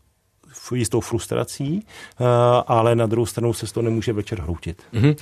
jistou 0.76 1.00
frustrací, 1.00 1.86
eh, 1.86 2.24
ale 2.68 2.96
na 2.96 3.06
druhou 3.06 3.26
stranu 3.26 3.54
se 3.54 3.68
z 3.68 3.72
toho 3.72 3.84
nemůže 3.84 4.14
večer 4.14 4.42
hroutit. 4.42 4.84
Mm-hmm. 4.94 5.16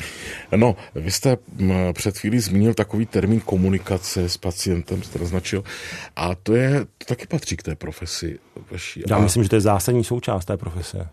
No, 0.55 0.75
vy 0.95 1.11
jste 1.11 1.37
před 1.93 2.17
chvílí 2.17 2.39
zmínil 2.39 2.73
takový 2.73 3.05
termín 3.05 3.39
komunikace 3.39 4.29
s 4.29 4.37
pacientem, 4.37 5.03
jste 5.03 5.19
naznačil, 5.19 5.63
a 6.15 6.35
to 6.35 6.55
je, 6.55 6.85
to 6.97 7.05
taky 7.05 7.27
patří 7.27 7.57
k 7.57 7.63
té 7.63 7.75
profesi 7.75 8.39
vaší. 8.71 9.03
Já 9.09 9.19
myslím, 9.19 9.43
že 9.43 9.49
to 9.49 9.55
je 9.55 9.61
zásadní 9.61 10.03
součást 10.03 10.45
té 10.45 10.57
profese. 10.57 11.09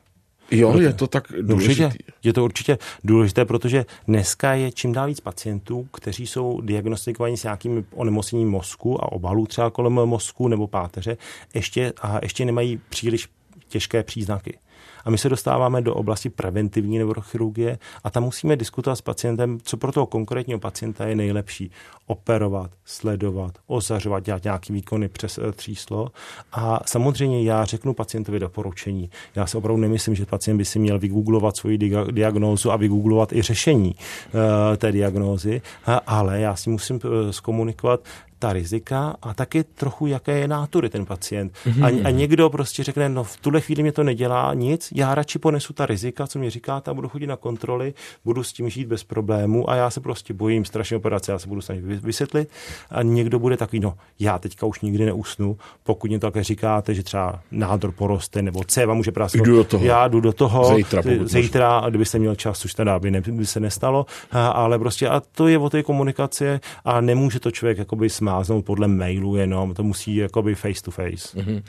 Jo, 0.50 0.80
je 0.80 0.92
to 0.92 1.06
tak 1.06 1.24
důležité. 1.40 1.86
Určitě, 1.86 2.04
je 2.22 2.32
to 2.32 2.44
určitě 2.44 2.78
důležité, 3.04 3.44
protože 3.44 3.86
dneska 4.08 4.54
je 4.54 4.72
čím 4.72 4.92
dál 4.92 5.06
víc 5.06 5.20
pacientů, 5.20 5.88
kteří 5.92 6.26
jsou 6.26 6.60
diagnostikovaní 6.60 7.36
s 7.36 7.42
nějakým 7.42 7.84
onemocněním 7.94 8.48
mozku 8.48 9.04
a 9.04 9.12
obalů 9.12 9.46
třeba 9.46 9.70
kolem 9.70 9.92
mozku 9.92 10.48
nebo 10.48 10.66
páteře, 10.66 11.16
ještě, 11.54 11.92
a 12.02 12.18
ještě 12.22 12.44
nemají 12.44 12.80
příliš 12.88 13.28
těžké 13.70 14.02
příznaky. 14.02 14.58
A 15.04 15.10
my 15.10 15.18
se 15.18 15.28
dostáváme 15.28 15.82
do 15.82 15.94
oblasti 15.94 16.30
preventivní 16.30 16.98
neurochirurgie 16.98 17.78
a 18.04 18.10
tam 18.10 18.22
musíme 18.22 18.56
diskutovat 18.56 18.96
s 18.96 19.00
pacientem, 19.00 19.58
co 19.62 19.76
pro 19.76 19.92
toho 19.92 20.06
konkrétního 20.06 20.58
pacienta 20.58 21.06
je 21.06 21.14
nejlepší. 21.14 21.70
Operovat, 22.10 22.70
sledovat, 22.84 23.58
ozařovat, 23.66 24.24
dělat 24.24 24.44
nějaký 24.44 24.72
výkony 24.72 25.08
přes 25.08 25.38
eh, 25.38 25.52
tříslo. 25.52 26.08
A 26.52 26.80
samozřejmě 26.86 27.42
já 27.42 27.64
řeknu 27.64 27.94
pacientovi 27.94 28.38
doporučení. 28.38 29.10
Já 29.34 29.46
si 29.46 29.56
opravdu 29.56 29.80
nemyslím, 29.80 30.14
že 30.14 30.26
pacient 30.26 30.58
by 30.58 30.64
si 30.64 30.78
měl 30.78 30.98
vygooglovat 30.98 31.56
svoji 31.56 31.78
diagnózu 32.10 32.70
a 32.72 32.76
vygooglovat 32.76 33.32
i 33.32 33.42
řešení 33.42 33.94
uh, 33.94 34.76
té 34.76 34.92
diagnózy, 34.92 35.62
ale 36.06 36.40
já 36.40 36.56
si 36.56 36.70
musím 36.70 36.96
uh, 36.96 37.30
zkomunikovat, 37.30 38.00
ta 38.40 38.52
rizika 38.52 39.16
a 39.22 39.34
taky 39.34 39.64
trochu, 39.64 40.06
jaké 40.06 40.38
je 40.38 40.48
nátury 40.48 40.88
ten 40.88 41.06
pacient. 41.06 41.52
Mm-hmm. 41.52 41.84
A, 41.84 42.08
a 42.08 42.10
někdo 42.10 42.50
prostě 42.50 42.84
řekne, 42.84 43.08
no 43.08 43.24
v 43.24 43.36
tuhle 43.36 43.60
chvíli 43.60 43.82
mě 43.82 43.92
to 43.92 44.02
nedělá 44.02 44.54
nic, 44.54 44.92
já 44.94 45.14
radši 45.14 45.38
ponesu 45.38 45.72
ta 45.72 45.86
rizika, 45.86 46.26
co 46.26 46.38
mě 46.38 46.50
říkáte, 46.50 46.90
a 46.90 46.94
budu 46.94 47.08
chodit 47.08 47.26
na 47.26 47.36
kontroly, 47.36 47.94
budu 48.24 48.42
s 48.42 48.52
tím 48.52 48.70
žít 48.70 48.88
bez 48.88 49.04
problému 49.04 49.70
a 49.70 49.74
já 49.74 49.90
se 49.90 50.00
prostě 50.00 50.34
bojím 50.34 50.64
strašně 50.64 50.96
operace, 50.96 51.32
já 51.32 51.38
se 51.38 51.48
budu 51.48 51.60
snažit 51.60 51.84
vysvětlit. 52.04 52.50
A 52.90 53.02
někdo 53.02 53.38
bude 53.38 53.56
takový, 53.56 53.80
no 53.80 53.94
já 54.18 54.38
teďka 54.38 54.66
už 54.66 54.80
nikdy 54.80 55.04
neusnu, 55.04 55.58
pokud 55.82 56.10
mě 56.10 56.18
to 56.18 56.26
také 56.26 56.44
říkáte, 56.44 56.94
že 56.94 57.02
třeba 57.02 57.40
nádor 57.50 57.92
poroste 57.92 58.42
nebo 58.42 58.64
céva 58.64 58.94
může 58.94 59.12
prasknout. 59.12 59.46
Jdu 59.46 59.56
do 59.56 59.64
toho. 59.64 59.84
Já 59.84 60.08
jdu 60.08 60.20
do 60.20 60.32
toho. 60.32 60.76
Zítra, 60.76 61.02
zítra 61.24 61.78
a 61.78 61.88
kdybyste 61.88 62.18
měl 62.18 62.34
čas, 62.34 62.64
už 62.64 62.74
teda 62.74 62.98
by, 62.98 63.10
ne, 63.10 63.20
by 63.20 63.46
se 63.46 63.60
nestalo, 63.60 64.06
a, 64.32 64.48
ale 64.48 64.78
prostě 64.78 65.08
a 65.08 65.20
to 65.20 65.48
je 65.48 65.58
o 65.58 65.70
té 65.70 65.82
komunikaci 65.82 66.60
a 66.84 67.00
nemůže 67.00 67.40
to 67.40 67.50
člověk 67.50 67.78
jakoby 67.78 68.10
smáznout 68.10 68.64
podle 68.64 68.88
mailu 68.88 69.36
jenom, 69.36 69.74
to 69.74 69.82
musí 69.82 70.16
jakoby 70.16 70.54
face 70.54 70.82
to 70.82 70.90
face. 70.90 71.38
Mm-hmm. 71.38 71.62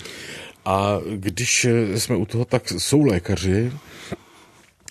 A 0.65 0.97
když 1.15 1.67
jsme 1.95 2.15
u 2.15 2.25
toho, 2.25 2.45
tak 2.45 2.69
jsou 2.69 3.05
lékaři, 3.05 3.71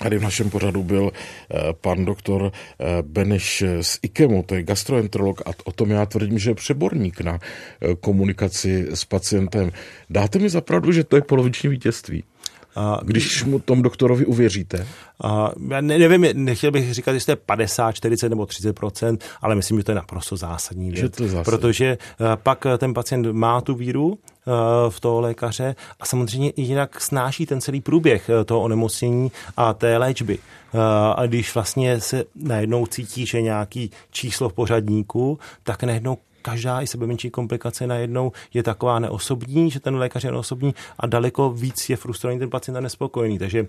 Tady 0.02 0.18
v 0.18 0.22
našem 0.22 0.50
pořadu 0.50 0.82
byl 0.82 1.10
eh, 1.10 1.58
pan 1.80 2.04
doktor 2.04 2.52
eh, 2.52 2.84
Beneš 3.02 3.64
z 3.80 3.98
IKEMu, 4.02 4.42
to 4.42 4.54
je 4.54 4.62
gastroenterolog 4.62 5.42
a 5.46 5.50
o 5.64 5.72
tom 5.72 5.90
já 5.90 6.06
tvrdím, 6.06 6.38
že 6.38 6.50
je 6.50 6.54
přeborník 6.54 7.20
na 7.20 7.38
eh, 7.38 7.94
komunikaci 7.94 8.86
s 8.90 9.04
pacientem. 9.04 9.70
Dáte 10.10 10.38
mi 10.38 10.48
zapravdu, 10.48 10.92
že 10.92 11.04
to 11.04 11.16
je 11.16 11.22
poloviční 11.22 11.68
vítězství? 11.68 12.24
A, 12.74 13.00
Když 13.02 13.44
mu 13.44 13.58
tom 13.58 13.82
doktorovi 13.82 14.26
uvěříte? 14.26 14.86
A, 15.24 15.50
já 15.70 15.80
ne, 15.80 15.98
nevím, 15.98 16.44
nechtěl 16.44 16.70
bych 16.70 16.94
říkat, 16.94 17.12
jestli 17.12 17.26
to 17.26 17.32
je 17.32 17.36
50, 17.36 17.92
40 17.92 18.28
nebo 18.28 18.46
30 18.46 18.76
ale 19.42 19.54
myslím, 19.54 19.78
že 19.78 19.84
to 19.84 19.90
je 19.90 19.96
naprosto 19.96 20.36
zásadní 20.36 20.90
věc. 20.90 21.16
To 21.16 21.28
zásadní. 21.28 21.44
Protože 21.44 21.98
pak 22.42 22.66
ten 22.78 22.94
pacient 22.94 23.26
má 23.26 23.60
tu 23.60 23.74
víru 23.74 24.18
v 24.88 25.00
toho 25.00 25.20
lékaře 25.20 25.74
a 26.00 26.06
samozřejmě 26.06 26.50
i 26.50 26.62
jinak 26.62 27.00
snáší 27.00 27.46
ten 27.46 27.60
celý 27.60 27.80
průběh 27.80 28.30
toho 28.44 28.60
onemocnění 28.60 29.32
a 29.56 29.74
té 29.74 29.96
léčby. 29.96 30.38
A 31.14 31.26
když 31.26 31.54
vlastně 31.54 32.00
se 32.00 32.24
najednou 32.34 32.86
cítí, 32.86 33.26
že 33.26 33.42
nějaký 33.42 33.90
číslo 34.10 34.48
v 34.48 34.52
pořadníku, 34.52 35.38
tak 35.62 35.82
najednou 35.82 36.18
každá 36.42 36.80
i 36.80 36.86
sebe 36.86 37.06
menší 37.06 37.30
komplikace 37.30 37.86
najednou 37.86 38.32
je 38.54 38.62
taková 38.62 38.98
neosobní, 38.98 39.70
že 39.70 39.80
ten 39.80 39.96
lékař 39.96 40.24
je 40.24 40.30
neosobní 40.30 40.74
a 40.98 41.06
daleko 41.06 41.50
víc 41.50 41.90
je 41.90 41.96
frustrovaný 41.96 42.38
ten 42.38 42.50
pacient 42.50 42.76
a 42.76 42.80
nespokojený. 42.80 43.38
Takže 43.38 43.66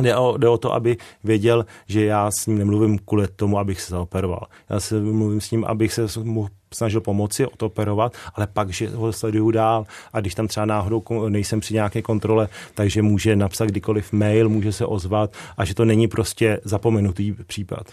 Jde 0.00 0.16
o, 0.16 0.36
jde 0.36 0.48
o 0.48 0.58
to, 0.58 0.74
aby 0.74 0.96
věděl, 1.24 1.66
že 1.86 2.04
já 2.04 2.30
s 2.30 2.46
ním 2.46 2.58
nemluvím 2.58 2.98
kvůli 2.98 3.28
tomu, 3.28 3.58
abych 3.58 3.80
se 3.80 3.90
zaoperoval. 3.90 4.46
Já 4.70 4.80
se 4.80 5.00
mluvím 5.00 5.40
s 5.40 5.50
ním, 5.50 5.64
abych 5.64 5.92
se 5.92 6.06
mu 6.22 6.48
snažil 6.74 7.00
pomoci 7.00 7.46
odoperovat, 7.46 8.12
ale 8.34 8.46
pak, 8.46 8.70
že 8.70 8.88
ho 8.88 9.12
sleduju 9.12 9.50
dál 9.50 9.86
a 10.12 10.20
když 10.20 10.34
tam 10.34 10.48
třeba 10.48 10.66
náhodou 10.66 11.28
nejsem 11.28 11.60
při 11.60 11.74
nějaké 11.74 12.02
kontrole, 12.02 12.48
takže 12.74 13.02
může 13.02 13.36
napsat 13.36 13.66
kdykoliv 13.66 14.12
mail, 14.12 14.48
může 14.48 14.72
se 14.72 14.86
ozvat 14.86 15.32
a 15.56 15.64
že 15.64 15.74
to 15.74 15.84
není 15.84 16.08
prostě 16.08 16.60
zapomenutý 16.64 17.32
případ. 17.46 17.86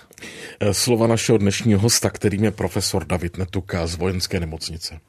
Eh, 0.59 0.73
slova 0.73 1.07
našeho 1.07 1.37
dnešního 1.37 1.79
hosta, 1.79 2.09
kterým 2.09 2.43
je 2.43 2.51
profesor 2.51 3.05
David 3.05 3.37
Netuka 3.37 3.87
z 3.87 3.95
vojenské 3.95 4.39
nemocnice. 4.39 4.99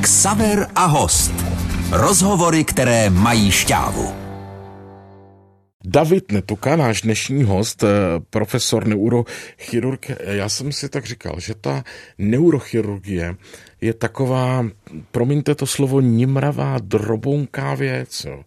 Ksaver 0.00 0.68
a 0.74 0.84
host. 0.84 1.32
Rozhovory, 1.90 2.64
které 2.64 3.10
mají 3.10 3.50
šťávu. 3.50 4.25
David 5.88 6.32
Netuka, 6.32 6.76
náš 6.76 7.02
dnešní 7.02 7.44
host, 7.44 7.82
eh, 7.82 7.88
profesor 8.30 8.86
neurochirurg, 8.86 10.10
já 10.20 10.48
jsem 10.48 10.72
si 10.72 10.88
tak 10.88 11.04
říkal, 11.06 11.40
že 11.40 11.54
ta 11.54 11.84
neurochirurgie 12.18 13.36
je 13.80 13.94
taková, 13.94 14.66
promiňte 15.10 15.54
to 15.54 15.66
slovo, 15.66 16.00
nimravá, 16.00 16.78
drobounká 16.78 17.74
věc. 17.74 18.24
Jo. 18.24 18.42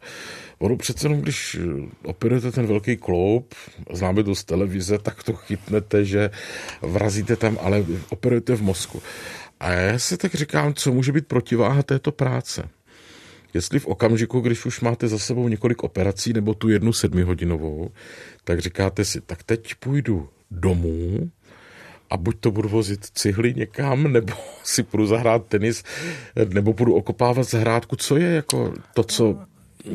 Ono 0.59 0.77
přece 0.77 1.07
jenom, 1.07 1.21
když 1.21 1.57
operujete 2.03 2.51
ten 2.51 2.67
velký 2.67 2.97
kloup, 2.97 3.55
známe 3.93 4.23
to 4.23 4.35
z 4.35 4.43
televize, 4.43 4.97
tak 4.97 5.23
to 5.23 5.33
chytnete, 5.33 6.05
že 6.05 6.29
vrazíte 6.81 7.35
tam, 7.35 7.57
ale 7.61 7.85
operujete 8.09 8.55
v 8.55 8.61
mozku. 8.61 9.01
A 9.59 9.71
já 9.71 9.99
si 9.99 10.17
tak 10.17 10.35
říkám, 10.35 10.73
co 10.73 10.91
může 10.91 11.11
být 11.11 11.27
protiváha 11.27 11.83
této 11.83 12.11
práce. 12.11 12.69
Jestli 13.53 13.79
v 13.79 13.87
okamžiku, 13.87 14.39
když 14.39 14.65
už 14.65 14.81
máte 14.81 15.07
za 15.07 15.19
sebou 15.19 15.47
několik 15.47 15.83
operací 15.83 16.33
nebo 16.33 16.53
tu 16.53 16.69
jednu 16.69 16.93
sedmihodinovou, 16.93 17.91
tak 18.43 18.59
říkáte 18.59 19.05
si, 19.05 19.21
tak 19.21 19.43
teď 19.43 19.75
půjdu 19.75 20.29
domů 20.51 21.31
a 22.09 22.17
buď 22.17 22.35
to 22.39 22.51
budu 22.51 22.69
vozit 22.69 23.05
cihly 23.13 23.53
někam, 23.53 24.03
nebo 24.13 24.33
si 24.63 24.83
půjdu 24.83 25.05
zahrát 25.05 25.45
tenis, 25.45 25.83
nebo 26.53 26.73
půjdu 26.73 26.93
okopávat 26.93 27.49
zahrádku. 27.49 27.95
Co 27.95 28.17
je 28.17 28.29
jako 28.29 28.73
to, 28.93 29.03
co 29.03 29.39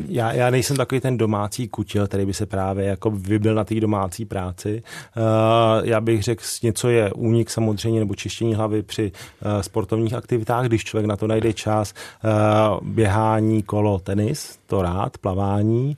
já, 0.09 0.33
já 0.33 0.51
nejsem 0.51 0.77
takový 0.77 1.01
ten 1.01 1.17
domácí 1.17 1.69
kutil, 1.69 2.07
který 2.07 2.27
by 2.27 2.35
se 2.35 2.47
právě 2.47 2.87
jako 2.87 3.11
vybil 3.11 3.55
na 3.55 3.65
té 3.65 3.81
domácí 3.81 4.25
práci. 4.25 4.83
Uh, 5.17 5.23
já 5.89 6.01
bych 6.01 6.23
řekl, 6.23 6.43
něco 6.63 6.89
je 6.89 7.13
únik 7.13 7.51
samozřejmě 7.51 8.01
nebo 8.01 8.15
čištění 8.15 8.55
hlavy 8.55 8.83
při 8.83 9.13
uh, 9.13 9.61
sportovních 9.61 10.15
aktivitách, 10.15 10.67
když 10.67 10.85
člověk 10.85 11.07
na 11.07 11.17
to 11.17 11.27
najde 11.27 11.53
čas, 11.53 11.95
uh, 12.25 12.89
běhání, 12.89 13.63
kolo, 13.63 13.99
tenis, 13.99 14.59
to 14.75 14.83
rád, 14.83 15.19
plavání, 15.19 15.97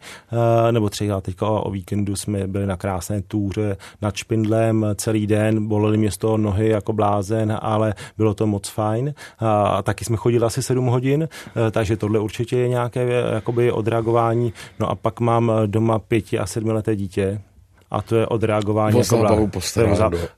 nebo 0.71 0.89
třeba 0.89 1.21
teďka 1.21 1.47
o, 1.47 1.71
víkendu 1.71 2.17
jsme 2.17 2.47
byli 2.47 2.67
na 2.67 2.77
krásné 2.77 3.23
túře 3.23 3.77
nad 4.03 4.17
Špindlem 4.17 4.87
celý 4.95 5.27
den, 5.27 5.69
bolely 5.69 5.99
mě 5.99 6.11
z 6.11 6.19
toho 6.19 6.37
nohy 6.37 6.69
jako 6.69 6.93
blázen, 6.93 7.59
ale 7.61 7.95
bylo 8.19 8.35
to 8.35 8.47
moc 8.47 8.69
fajn. 8.69 9.15
A 9.39 9.83
taky 9.83 10.05
jsme 10.05 10.17
chodili 10.17 10.45
asi 10.45 10.63
7 10.63 10.87
hodin, 10.87 11.29
takže 11.71 11.97
tohle 11.97 12.19
určitě 12.19 12.57
je 12.57 12.69
nějaké 12.69 13.09
jakoby 13.35 13.73
odreagování. 13.73 14.53
No 14.81 14.91
a 14.91 14.95
pak 14.95 15.21
mám 15.21 15.53
doma 15.67 15.99
pěti 15.99 16.39
a 16.39 16.47
sedmileté 16.47 16.97
dítě, 16.97 17.41
a 17.91 18.03
to 18.03 18.17
je 18.17 18.27
odreagování. 18.27 18.99
Jako 18.99 19.17
blá, 19.17 19.37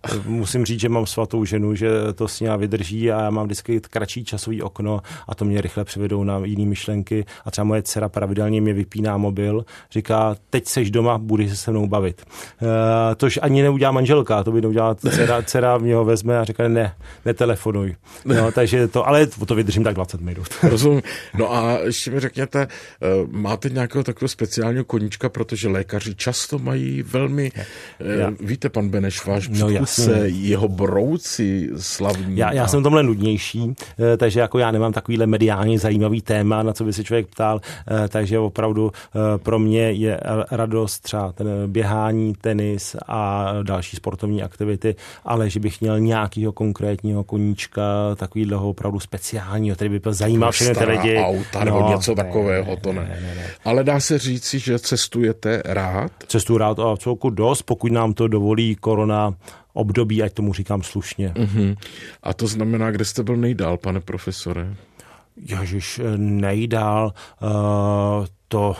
Musím 0.26 0.64
říct, 0.64 0.80
že 0.80 0.88
mám 0.88 1.06
svatou 1.06 1.44
ženu, 1.44 1.74
že 1.74 1.90
to 2.14 2.28
s 2.28 2.40
ní 2.40 2.48
vydrží 2.56 3.12
a 3.12 3.20
já 3.20 3.30
mám 3.30 3.44
vždycky 3.44 3.80
kratší 3.80 4.24
časový 4.24 4.62
okno 4.62 5.00
a 5.28 5.34
to 5.34 5.44
mě 5.44 5.60
rychle 5.60 5.84
přivedou 5.84 6.24
na 6.24 6.40
jiné 6.44 6.64
myšlenky 6.64 7.24
a 7.44 7.50
třeba 7.50 7.64
moje 7.64 7.82
dcera 7.82 8.08
pravidelně 8.08 8.60
mě 8.60 8.72
vypíná 8.72 9.16
mobil, 9.16 9.64
říká, 9.90 10.36
teď 10.50 10.66
seš 10.66 10.90
doma, 10.90 11.18
budeš 11.18 11.50
se 11.50 11.56
se 11.56 11.70
mnou 11.70 11.86
bavit. 11.86 12.22
Uh, 12.60 12.68
tož 13.16 13.38
ani 13.42 13.62
neudělá 13.62 13.92
manželka, 13.92 14.44
to 14.44 14.52
by 14.52 14.60
neudělala 14.60 14.94
dcera, 15.10 15.42
dcera 15.42 15.78
mě 15.78 15.94
ho 15.94 16.04
vezme 16.04 16.38
a 16.38 16.44
říká, 16.44 16.68
ne, 16.68 16.94
netelefonuj. 17.24 17.96
No, 18.24 18.52
takže 18.54 18.88
to, 18.88 19.08
ale 19.08 19.26
to 19.26 19.54
vydržím 19.54 19.84
tak 19.84 19.94
20 19.94 20.20
minut. 20.20 20.48
Rozumím. 20.62 21.02
No 21.38 21.54
a 21.54 21.78
ještě 21.78 22.10
mi 22.10 22.20
řekněte, 22.20 22.62
eh, 22.62 23.06
máte 23.30 23.68
nějakého 23.70 24.04
takového 24.04 24.28
speciálního 24.28 24.84
koníčka, 24.84 25.28
protože 25.28 25.68
lékaři 25.68 26.14
často 26.14 26.58
mají 26.58 27.02
velmi 27.02 27.37
velmi, 27.38 27.52
já. 28.20 28.30
Eh, 28.30 28.34
víte, 28.40 28.68
pan 28.68 28.88
Beneš, 28.88 29.26
váš 29.26 29.48
no, 29.48 29.86
se 29.86 30.28
jeho 30.28 30.68
brouci 30.68 31.70
slavní. 31.76 32.36
Já, 32.36 32.52
já 32.52 32.68
jsem 32.68 32.82
tomhle 32.82 33.02
nudnější, 33.02 33.74
eh, 34.12 34.16
takže 34.16 34.40
jako 34.40 34.58
já 34.58 34.70
nemám 34.70 34.92
takovýhle 34.92 35.26
mediálně 35.26 35.78
zajímavý 35.78 36.20
téma, 36.20 36.62
na 36.62 36.72
co 36.72 36.84
by 36.84 36.92
se 36.92 37.04
člověk 37.04 37.26
ptal, 37.26 37.60
eh, 38.04 38.08
takže 38.08 38.38
opravdu 38.38 38.92
pro 39.36 39.58
mě 39.58 39.80
je 39.80 40.20
radost 40.50 41.00
třeba 41.00 41.32
ten 41.32 41.48
běhání, 41.66 42.34
tenis 42.40 42.96
a 43.08 43.52
další 43.62 43.96
sportovní 43.96 44.42
aktivity, 44.42 44.96
ale 45.24 45.50
že 45.50 45.60
bych 45.60 45.80
měl 45.80 46.00
nějakého 46.00 46.52
konkrétního 46.52 47.24
koníčka, 47.24 47.82
takovýhleho 48.16 48.68
opravdu 48.68 49.00
speciálního, 49.00 49.76
který 49.76 49.90
by 49.90 49.98
byl 49.98 50.12
zajímavý 50.12 50.52
všechny 50.52 50.74
ty 50.74 50.84
lidi. 50.84 51.16
auta 51.18 51.64
nebo 51.64 51.80
no, 51.80 51.88
něco 51.88 52.10
ne, 52.10 52.24
takového, 52.24 52.76
to 52.76 52.92
ne. 52.92 53.00
ne, 53.00 53.20
ne, 53.22 53.34
ne. 53.34 53.46
Ale 53.64 53.84
dá 53.84 54.00
se 54.00 54.18
říci, 54.18 54.58
že 54.58 54.78
cestujete 54.78 55.62
rád? 55.64 56.12
Cestuju 56.26 56.58
rád 56.58 56.78
a 56.78 56.96
celku 56.96 57.27
roku 57.28 57.34
dost, 57.34 57.62
pokud 57.62 57.92
nám 57.92 58.12
to 58.12 58.28
dovolí 58.28 58.74
korona 58.74 59.34
období, 59.72 60.22
ať 60.22 60.32
tomu 60.32 60.52
říkám 60.52 60.82
slušně. 60.82 61.32
Uh-huh. 61.36 61.76
A 62.22 62.34
to 62.34 62.46
znamená, 62.46 62.90
kde 62.90 63.04
jste 63.04 63.22
byl 63.22 63.36
nejdál, 63.36 63.76
pane 63.76 64.00
profesore? 64.00 64.74
Ježiš, 65.36 66.00
nejdál, 66.16 67.12
uh, 67.42 68.26
to 68.48 68.76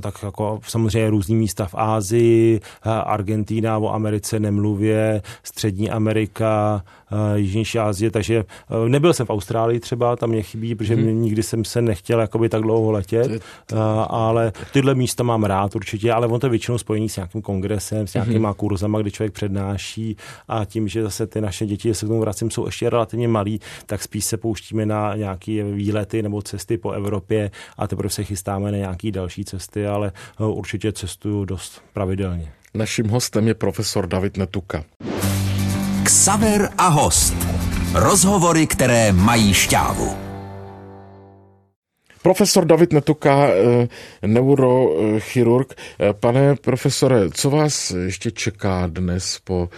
tak 0.00 0.22
jako 0.22 0.60
samozřejmě 0.62 1.10
různý 1.10 1.36
místa 1.36 1.66
v 1.66 1.74
Ázii, 1.74 2.60
Argentína 2.82 3.78
o 3.78 3.88
Americe 3.88 4.40
nemluvě, 4.40 5.22
Střední 5.42 5.90
Amerika, 5.90 6.82
Eh, 7.05 7.05
Jižnější 7.34 7.78
Asie, 7.78 8.10
takže 8.10 8.44
eh, 8.84 8.88
nebyl 8.88 9.12
jsem 9.12 9.26
v 9.26 9.30
Austrálii 9.30 9.80
třeba, 9.80 10.16
tam 10.16 10.30
mě 10.30 10.42
chybí, 10.42 10.74
protože 10.74 10.94
hmm. 10.94 11.22
nikdy 11.22 11.42
jsem 11.42 11.64
se 11.64 11.82
nechtěl 11.82 12.20
jakoby 12.20 12.48
tak 12.48 12.62
dlouho 12.62 12.90
letět, 12.90 13.32
eh, 13.32 13.76
ale 14.08 14.52
tyhle 14.72 14.94
místa 14.94 15.22
mám 15.22 15.44
rád 15.44 15.76
určitě, 15.76 16.12
ale 16.12 16.26
on 16.26 16.40
to 16.40 16.46
je 16.46 16.50
většinou 16.50 16.78
spojený 16.78 17.08
s 17.08 17.16
nějakým 17.16 17.42
kongresem, 17.42 18.06
s 18.06 18.14
nějakýma 18.14 18.48
hmm. 18.48 18.54
kurzama, 18.54 19.00
kdy 19.00 19.10
člověk 19.10 19.32
přednáší 19.32 20.16
a 20.48 20.64
tím, 20.64 20.88
že 20.88 21.02
zase 21.02 21.26
ty 21.26 21.40
naše 21.40 21.66
děti, 21.66 21.94
se 21.94 22.06
k 22.06 22.08
tomu 22.08 22.20
vracím, 22.20 22.50
jsou 22.50 22.66
ještě 22.66 22.90
relativně 22.90 23.28
malí, 23.28 23.60
tak 23.86 24.02
spíš 24.02 24.24
se 24.24 24.36
pouštíme 24.36 24.86
na 24.86 25.16
nějaké 25.16 25.64
výlety 25.64 26.22
nebo 26.22 26.42
cesty 26.42 26.78
po 26.78 26.90
Evropě 26.90 27.50
a 27.78 27.86
teprve 27.86 28.10
se 28.10 28.24
chystáme 28.24 28.72
na 28.72 28.78
nějaké 28.78 29.10
další 29.10 29.44
cesty, 29.44 29.86
ale 29.86 30.12
určitě 30.38 30.92
cestuju 30.92 31.44
dost 31.44 31.82
pravidelně. 31.92 32.52
Naším 32.74 33.08
hostem 33.08 33.48
je 33.48 33.54
profesor 33.54 34.06
David 34.06 34.36
Netuka. 34.36 34.84
Ksaver 36.06 36.70
a 36.78 36.88
host. 36.88 37.34
Rozhovory, 37.94 38.66
které 38.66 39.12
mají 39.12 39.54
šťávu. 39.54 40.16
Profesor 42.22 42.64
David 42.64 42.92
Netuka, 42.92 43.48
eh, 43.48 43.88
neurochirurg. 44.26 45.74
Eh, 45.74 46.12
pane 46.12 46.56
profesore, 46.56 47.30
co 47.30 47.50
vás 47.50 47.90
ještě 47.90 48.30
čeká 48.30 48.86
dnes 48.86 49.38
po 49.44 49.68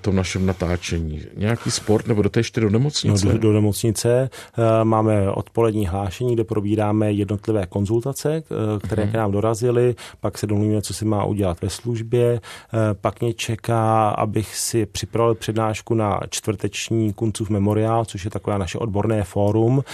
tom 0.00 0.16
našem 0.16 0.46
natáčení? 0.46 1.22
Nějaký 1.36 1.70
sport 1.70 2.06
nebo 2.06 2.22
jdete 2.22 2.40
ještě 2.40 2.60
do 2.60 2.70
nemocnice? 2.70 3.26
No, 3.26 3.32
do, 3.32 3.38
do 3.38 3.52
nemocnice 3.52 4.30
eh, 4.58 4.84
máme 4.84 5.30
odpolední 5.30 5.86
hlášení, 5.86 6.34
kde 6.34 6.44
probíráme 6.44 7.12
jednotlivé 7.12 7.66
konzultace, 7.66 8.34
eh, 8.34 8.42
které 8.86 9.02
hmm. 9.02 9.12
k 9.12 9.16
nám 9.16 9.32
dorazily, 9.32 9.94
pak 10.20 10.38
se 10.38 10.46
domluvíme, 10.46 10.82
co 10.82 10.94
si 10.94 11.04
má 11.04 11.24
udělat 11.24 11.62
ve 11.62 11.70
službě, 11.70 12.40
pak 13.00 13.20
mě 13.20 13.34
čeká, 13.34 14.08
abych 14.08 14.56
si 14.56 14.86
připravil 14.86 15.34
přednášku 15.34 15.94
na 15.94 16.20
čtvrteční 16.30 17.12
Kuncův 17.12 17.50
memoriál, 17.50 18.04
což 18.04 18.24
je 18.24 18.30
takové 18.30 18.58
naše 18.58 18.78
odborné 18.78 19.24
fórum, 19.24 19.84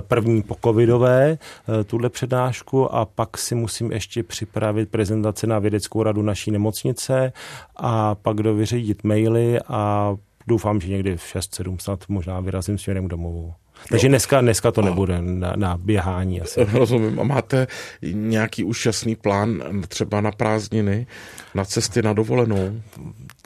první 0.00 0.42
po 0.42 0.56
covidové, 0.64 1.38
tuhle 1.86 2.08
přednášku 2.08 2.94
a 2.94 3.04
pak 3.04 3.38
si 3.38 3.54
musím 3.54 3.92
ještě 3.92 4.22
připravit 4.22 4.88
prezentaci 4.88 5.46
na 5.46 5.58
vědeckou 5.58 6.02
radu 6.02 6.22
naší 6.22 6.50
nemocnice 6.50 7.32
a 7.76 8.14
pak 8.14 8.36
dovyřídit 8.36 9.04
mail 9.04 9.15
maily 9.16 9.60
a 9.68 10.14
doufám, 10.46 10.80
že 10.80 10.88
někdy 10.88 11.16
v 11.16 11.22
6-7 11.22 11.76
snad 11.78 12.08
možná 12.08 12.40
vyrazím 12.40 12.78
směrem 12.78 13.08
domů. 13.08 13.54
Takže 13.90 14.08
dneska, 14.08 14.40
dneska 14.40 14.72
to 14.72 14.82
nebude 14.82 15.22
na, 15.22 15.52
na 15.56 15.76
běhání 15.76 16.40
asi. 16.40 16.64
Rozumím. 16.72 17.20
A 17.20 17.24
máte 17.24 17.66
nějaký 18.12 18.64
už 18.64 18.86
jasný 18.86 19.16
plán 19.16 19.62
třeba 19.88 20.20
na 20.20 20.32
prázdniny, 20.32 21.06
na 21.54 21.64
cesty 21.64 22.02
na 22.02 22.12
dovolenou? 22.12 22.72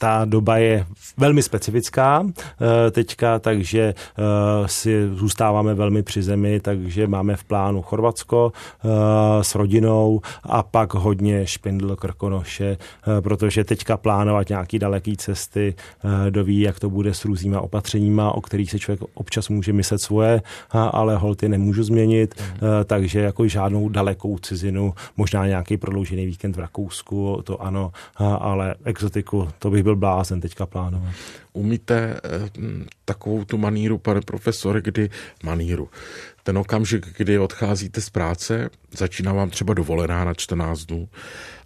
ta 0.01 0.25
doba 0.25 0.57
je 0.57 0.87
velmi 1.17 1.43
specifická 1.43 2.27
eh, 2.27 2.91
teďka, 2.91 3.39
takže 3.39 3.81
eh, 3.95 4.23
si 4.67 5.09
zůstáváme 5.15 5.75
velmi 5.75 6.03
při 6.03 6.23
zemi, 6.23 6.61
takže 6.61 7.07
máme 7.07 7.37
v 7.37 7.45
plánu 7.45 7.83
Chorvatsko 7.83 8.53
eh, 8.53 8.89
s 9.45 9.55
rodinou 9.55 10.21
a 10.43 10.63
pak 10.63 10.95
hodně 10.95 11.47
Špindl, 11.47 11.97
Krkonoše, 11.97 12.77
protože 13.21 13.65
teďka 13.65 13.97
plánovat 13.97 14.49
nějaký 14.49 14.79
daleký 14.79 15.17
cesty, 15.17 15.75
doví, 16.31 16.61
jak 16.61 16.81
to 16.81 16.91
bude 16.91 17.15
s 17.15 17.25
různýma 17.25 17.61
opatřeníma, 17.61 18.33
o 18.33 18.41
kterých 18.41 18.71
se 18.71 18.79
člověk 18.79 19.01
občas 19.15 19.49
může 19.49 19.73
myslet 19.73 19.99
svoje, 19.99 20.20
ale 20.73 21.17
holty 21.17 21.49
nemůžu 21.49 21.83
změnit, 21.83 22.35
mm. 22.41 22.59
takže 22.85 23.21
jako 23.21 23.49
žádnou 23.49 23.89
dalekou 23.89 24.39
cizinu, 24.39 24.95
možná 25.17 25.47
nějaký 25.47 25.77
prodloužený 25.77 26.27
víkend 26.27 26.57
v 26.57 26.61
Rakousku, 26.61 27.41
to 27.45 27.63
ano, 27.63 27.93
ale 28.17 28.75
exotiku, 28.85 29.49
to 29.59 29.71
bych 29.71 29.83
byl 29.83 29.97
blázen 29.97 30.41
teďka 30.41 30.67
plánovat. 30.67 31.15
Umíte 31.53 32.21
eh, 32.25 32.51
takovou 33.05 33.45
tu 33.45 33.59
maníru, 33.59 33.99
pane 33.99 34.21
profesore, 34.21 34.81
kdy 34.81 35.11
maníru, 35.45 35.89
ten 36.43 36.59
okamžik, 36.59 37.07
kdy 37.17 37.39
odcházíte 37.39 38.01
z 38.01 38.11
práce, 38.11 38.71
začíná 38.93 39.33
vám 39.33 39.51
třeba 39.51 39.75
dovolená 39.75 40.25
na 40.25 40.35
14 40.35 40.85
dnů 40.85 41.09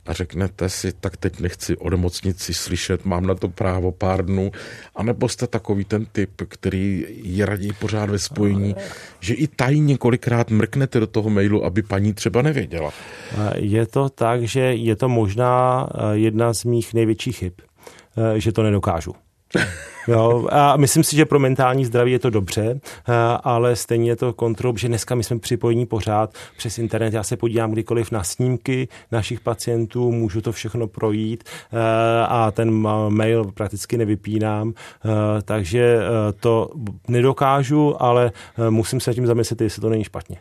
a 0.07 0.13
řeknete 0.13 0.69
si, 0.69 0.93
tak 0.93 1.17
teď 1.17 1.41
nechci 1.41 1.77
o 1.77 1.91
nemocnici 1.91 2.55
slyšet, 2.55 3.05
mám 3.05 3.27
na 3.27 3.35
to 3.35 3.49
právo 3.49 3.93
pár 3.93 4.25
dnů, 4.25 4.53
anebo 4.97 5.29
jste 5.29 5.47
takový 5.47 5.85
ten 5.85 6.07
typ, 6.07 6.31
který 6.49 7.07
je 7.23 7.47
raději 7.47 7.73
pořád 7.73 8.11
ve 8.11 8.19
spojení, 8.19 8.75
že 9.21 9.35
i 9.35 9.47
tady 9.47 9.79
několikrát 9.79 10.51
mrknete 10.51 11.01
do 11.01 11.07
toho 11.07 11.31
mailu, 11.31 11.65
aby 11.65 11.83
paní 11.83 12.15
třeba 12.15 12.43
nevěděla. 12.43 12.91
Je 13.55 13.87
to 13.87 14.09
tak, 14.09 14.43
že 14.43 14.61
je 14.61 14.97
to 14.97 15.09
možná 15.09 15.87
jedna 16.13 16.55
z 16.55 16.65
mých 16.65 16.95
největších 16.95 17.37
chyb, 17.37 17.53
že 18.37 18.53
to 18.53 18.63
nedokážu. 18.63 19.15
Jo, 20.09 20.49
a 20.51 20.77
myslím 20.77 21.05
si, 21.05 21.17
že 21.17 21.25
pro 21.25 21.39
mentální 21.39 21.85
zdraví 21.85 22.13
je 22.13 22.19
to 22.19 22.31
dobře, 22.31 22.81
eh, 22.81 23.13
ale 23.43 23.77
stejně 23.77 24.11
je 24.11 24.17
to 24.17 24.33
kontrol, 24.33 24.77
že 24.77 24.89
dneska 24.89 25.15
my 25.15 25.25
jsme 25.25 25.39
připojení 25.39 25.87
pořád 25.87 26.35
přes 26.57 26.79
internet. 26.79 27.15
Já 27.15 27.23
se 27.23 27.37
podívám 27.37 27.73
kdykoliv 27.73 28.11
na 28.11 28.25
snímky 28.25 28.89
našich 29.13 29.41
pacientů, 29.41 30.13
můžu 30.13 30.41
to 30.41 30.53
všechno 30.53 30.87
projít 30.87 31.45
eh, 31.45 31.79
a 32.29 32.51
ten 32.51 32.71
mail 33.09 33.45
prakticky 33.45 33.97
nevypínám, 33.97 34.73
eh, 35.05 35.43
takže 35.43 35.99
to 36.41 36.71
nedokážu, 37.09 38.03
ale 38.03 38.33
musím 38.71 39.01
se 39.01 39.15
tím 39.15 39.27
zamyslet, 39.27 39.61
jestli 39.61 39.81
to 39.81 39.89
není 39.89 40.05
špatně. 40.05 40.37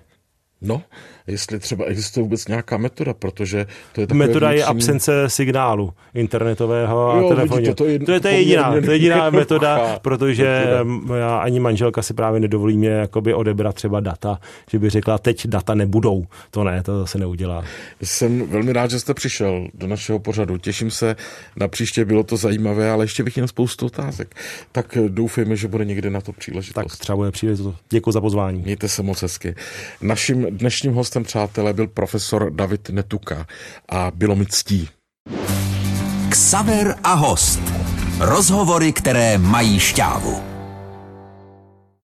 No, 0.61 0.81
jestli 1.27 1.59
třeba 1.59 1.85
existuje 1.85 2.23
vůbec 2.23 2.47
nějaká 2.47 2.77
metoda, 2.77 3.13
protože 3.13 3.65
to 3.93 4.01
je 4.01 4.07
Metoda 4.13 4.47
vnitřní... 4.47 4.59
je 4.59 4.65
absence 4.65 5.29
signálu 5.29 5.93
internetového 6.13 7.09
a 7.09 7.35
telefonního. 7.35 7.75
To, 7.75 7.83
to, 7.83 7.89
je, 7.89 7.99
to, 7.99 8.11
je, 8.11 8.19
to 8.19 8.27
je 8.27 8.37
jediná, 8.37 8.71
to 8.71 8.91
je 8.91 8.95
jediná 8.95 9.29
metoda, 9.29 9.99
protože 10.01 10.63
metoda. 10.83 11.17
já 11.17 11.37
ani 11.37 11.59
manželka 11.59 12.01
si 12.01 12.13
právě 12.13 12.39
nedovolí 12.39 12.77
mě 12.77 12.89
jakoby 12.89 13.33
odebrat 13.33 13.75
třeba 13.75 13.99
data, 13.99 14.39
že 14.71 14.79
by 14.79 14.89
řekla, 14.89 15.17
teď 15.17 15.47
data 15.47 15.75
nebudou. 15.75 16.25
To 16.51 16.63
ne, 16.63 16.83
to 16.83 17.07
se 17.07 17.17
neudělá. 17.17 17.63
Jsem 18.03 18.49
velmi 18.49 18.73
rád, 18.73 18.91
že 18.91 18.99
jste 18.99 19.13
přišel 19.13 19.67
do 19.73 19.87
našeho 19.87 20.19
pořadu. 20.19 20.57
Těším 20.57 20.91
se 20.91 21.15
na 21.55 21.67
příště, 21.67 22.05
bylo 22.05 22.23
to 22.23 22.37
zajímavé, 22.37 22.91
ale 22.91 23.03
ještě 23.03 23.23
bych 23.23 23.35
měl 23.35 23.47
spoustu 23.47 23.85
otázek. 23.85 24.35
Tak 24.71 24.97
doufejme, 25.07 25.55
že 25.55 25.67
bude 25.67 25.85
někde 25.85 26.09
na 26.09 26.21
to 26.21 26.31
příležitost. 26.33 26.73
Tak 26.73 26.97
třeba 26.97 27.15
bude 27.15 27.31
příležitost. 27.31 27.75
Děkuji 27.89 28.11
za 28.11 28.21
pozvání. 28.21 28.61
Mějte 28.61 28.87
se 28.87 29.03
moc 29.03 29.21
hezky. 29.21 29.55
Naším 30.01 30.45
dnešním 30.49 30.93
hostem, 31.13 31.23
přátelé, 31.23 31.73
byl 31.73 31.87
profesor 31.87 32.51
David 32.51 32.89
Netuka 32.89 33.47
a 33.89 34.11
bylo 34.15 34.35
mi 34.35 34.45
ctí. 34.45 34.89
Ksaver 36.29 36.95
a 37.03 37.13
host. 37.13 37.59
Rozhovory, 38.19 38.93
které 38.93 39.37
mají 39.37 39.79
šťávu. 39.79 40.52